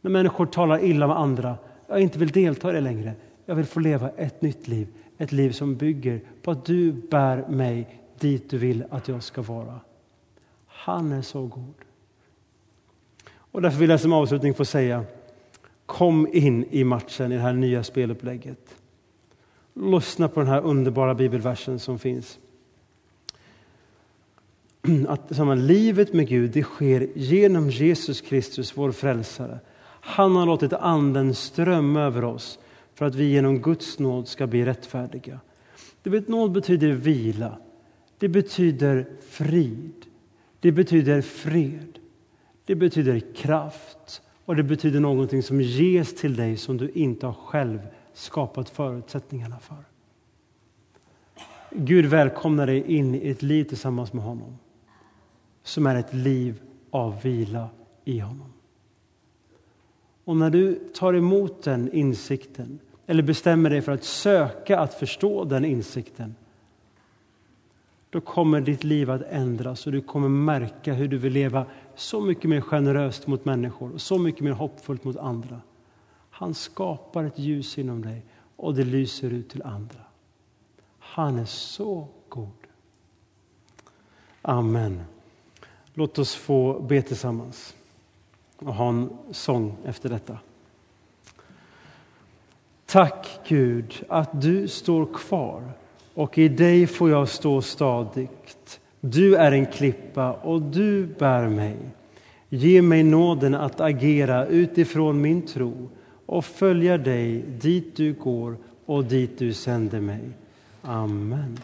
när 0.00 0.10
människor 0.10 0.46
talar 0.46 0.84
illa 0.84 1.06
med 1.06 1.18
andra, 1.18 1.56
jag 1.88 2.00
inte 2.00 2.18
vill 2.18 2.28
delta 2.28 2.70
i 2.70 2.72
det 2.72 2.80
längre. 2.80 3.12
Jag 3.46 3.54
vill 3.54 3.64
få 3.64 3.80
leva 3.80 4.10
ett 4.10 4.42
nytt 4.42 4.68
liv, 4.68 4.88
ett 5.18 5.32
liv 5.32 5.50
som 5.50 5.76
bygger 5.76 6.20
på 6.42 6.50
att 6.50 6.64
du 6.64 6.92
bär 6.92 7.48
mig 7.48 8.00
dit 8.18 8.50
du 8.50 8.58
vill 8.58 8.84
att 8.90 9.08
jag 9.08 9.22
ska 9.22 9.42
vara. 9.42 9.80
Han 10.66 11.12
är 11.12 11.22
så 11.22 11.46
god. 11.46 11.74
Och 13.34 13.62
därför 13.62 13.78
vill 13.78 13.90
jag 13.90 14.00
som 14.00 14.12
avslutning 14.12 14.54
få 14.54 14.64
säga, 14.64 15.04
kom 15.86 16.28
in 16.32 16.64
i 16.70 16.84
matchen 16.84 17.32
i 17.32 17.34
det 17.34 17.40
här 17.40 17.52
nya 17.52 17.84
spelupplägget. 17.84 18.77
Lyssna 19.80 20.28
på 20.28 20.40
den 20.40 20.48
här 20.48 20.60
underbara 20.60 21.14
bibelversen 21.14 21.78
som 21.78 21.98
finns. 21.98 22.38
Att 25.08 25.36
samma, 25.36 25.54
livet 25.54 26.12
med 26.12 26.28
Gud 26.28 26.50
det 26.50 26.62
sker 26.62 27.08
genom 27.14 27.70
Jesus 27.70 28.20
Kristus, 28.20 28.76
vår 28.76 28.92
frälsare. 28.92 29.58
Han 30.00 30.36
har 30.36 30.46
låtit 30.46 30.72
anden 30.72 31.34
strömma 31.34 32.00
över 32.00 32.24
oss 32.24 32.58
för 32.94 33.06
att 33.06 33.14
vi 33.14 33.24
genom 33.24 33.58
Guds 33.58 33.98
nåd 33.98 34.28
ska 34.28 34.46
bli 34.46 34.64
rättfärdiga. 34.64 35.40
Du 36.02 36.10
vet, 36.10 36.28
nåd 36.28 36.52
betyder 36.52 36.88
vila. 36.88 37.58
Det 38.18 38.28
betyder 38.28 39.06
frid. 39.30 40.06
Det 40.60 40.72
betyder 40.72 41.22
fred. 41.22 41.98
Det 42.66 42.74
betyder 42.74 43.20
kraft. 43.34 44.22
Och 44.44 44.56
det 44.56 44.62
betyder 44.62 45.00
någonting 45.00 45.42
som 45.42 45.60
ges 45.60 46.14
till 46.14 46.36
dig 46.36 46.56
som 46.56 46.76
du 46.76 46.90
inte 46.90 47.26
har 47.26 47.32
själv 47.32 47.80
skapat 48.18 48.68
förutsättningarna 48.68 49.58
för. 49.58 49.84
Gud 51.70 52.06
välkomnar 52.06 52.66
dig 52.66 52.96
in 52.96 53.14
i 53.14 53.28
ett 53.28 53.42
liv 53.42 53.64
tillsammans 53.64 54.12
med 54.12 54.24
honom 54.24 54.58
som 55.62 55.86
är 55.86 55.96
ett 55.96 56.14
liv 56.14 56.62
av 56.90 57.22
vila 57.22 57.68
i 58.04 58.18
honom. 58.18 58.52
Och 60.24 60.36
när 60.36 60.50
du 60.50 60.74
tar 60.94 61.14
emot 61.14 61.62
den 61.62 61.92
insikten 61.92 62.78
eller 63.06 63.22
bestämmer 63.22 63.70
dig 63.70 63.82
för 63.82 63.92
att 63.92 64.04
söka 64.04 64.80
att 64.80 64.94
förstå 64.94 65.44
den 65.44 65.64
insikten 65.64 66.34
då 68.10 68.20
kommer 68.20 68.60
ditt 68.60 68.84
liv 68.84 69.10
att 69.10 69.22
ändras 69.22 69.86
och 69.86 69.92
du 69.92 70.00
kommer 70.00 70.28
märka 70.28 70.92
hur 70.92 71.08
du 71.08 71.18
vill 71.18 71.32
leva 71.32 71.66
så 71.94 72.20
mycket 72.20 72.50
mer 72.50 72.60
generöst 72.60 73.26
mot 73.26 73.44
människor 73.44 73.92
och 73.92 74.00
så 74.00 74.18
mycket 74.18 74.40
mer 74.40 74.52
hoppfullt 74.52 75.04
mot 75.04 75.16
andra. 75.16 75.60
Han 76.38 76.54
skapar 76.54 77.24
ett 77.24 77.38
ljus 77.38 77.78
inom 77.78 78.02
dig 78.02 78.22
och 78.56 78.74
det 78.74 78.84
lyser 78.84 79.30
ut 79.30 79.50
till 79.50 79.62
andra. 79.62 80.00
Han 80.98 81.38
är 81.38 81.44
så 81.44 82.08
god. 82.28 82.48
Amen. 84.42 85.02
Låt 85.94 86.18
oss 86.18 86.34
få 86.34 86.80
be 86.80 87.02
tillsammans 87.02 87.74
och 88.58 88.74
ha 88.74 88.88
en 88.88 89.10
sång 89.30 89.76
efter 89.84 90.08
detta. 90.08 90.38
Tack 92.86 93.40
Gud 93.48 94.04
att 94.08 94.42
du 94.42 94.68
står 94.68 95.06
kvar 95.14 95.70
och 96.14 96.38
i 96.38 96.48
dig 96.48 96.86
får 96.86 97.10
jag 97.10 97.28
stå 97.28 97.62
stadigt. 97.62 98.80
Du 99.00 99.36
är 99.36 99.52
en 99.52 99.66
klippa 99.66 100.32
och 100.32 100.62
du 100.62 101.06
bär 101.06 101.48
mig. 101.48 101.76
Ge 102.48 102.82
mig 102.82 103.02
nåden 103.02 103.54
att 103.54 103.80
agera 103.80 104.46
utifrån 104.46 105.20
min 105.20 105.42
tro 105.42 105.88
och 106.28 106.44
följa 106.44 106.98
dig 106.98 107.42
dit 107.60 107.96
du 107.96 108.12
går 108.12 108.56
och 108.86 109.04
dit 109.04 109.38
du 109.38 109.52
sänder 109.52 110.00
mig. 110.00 110.20
Amen. 110.82 111.58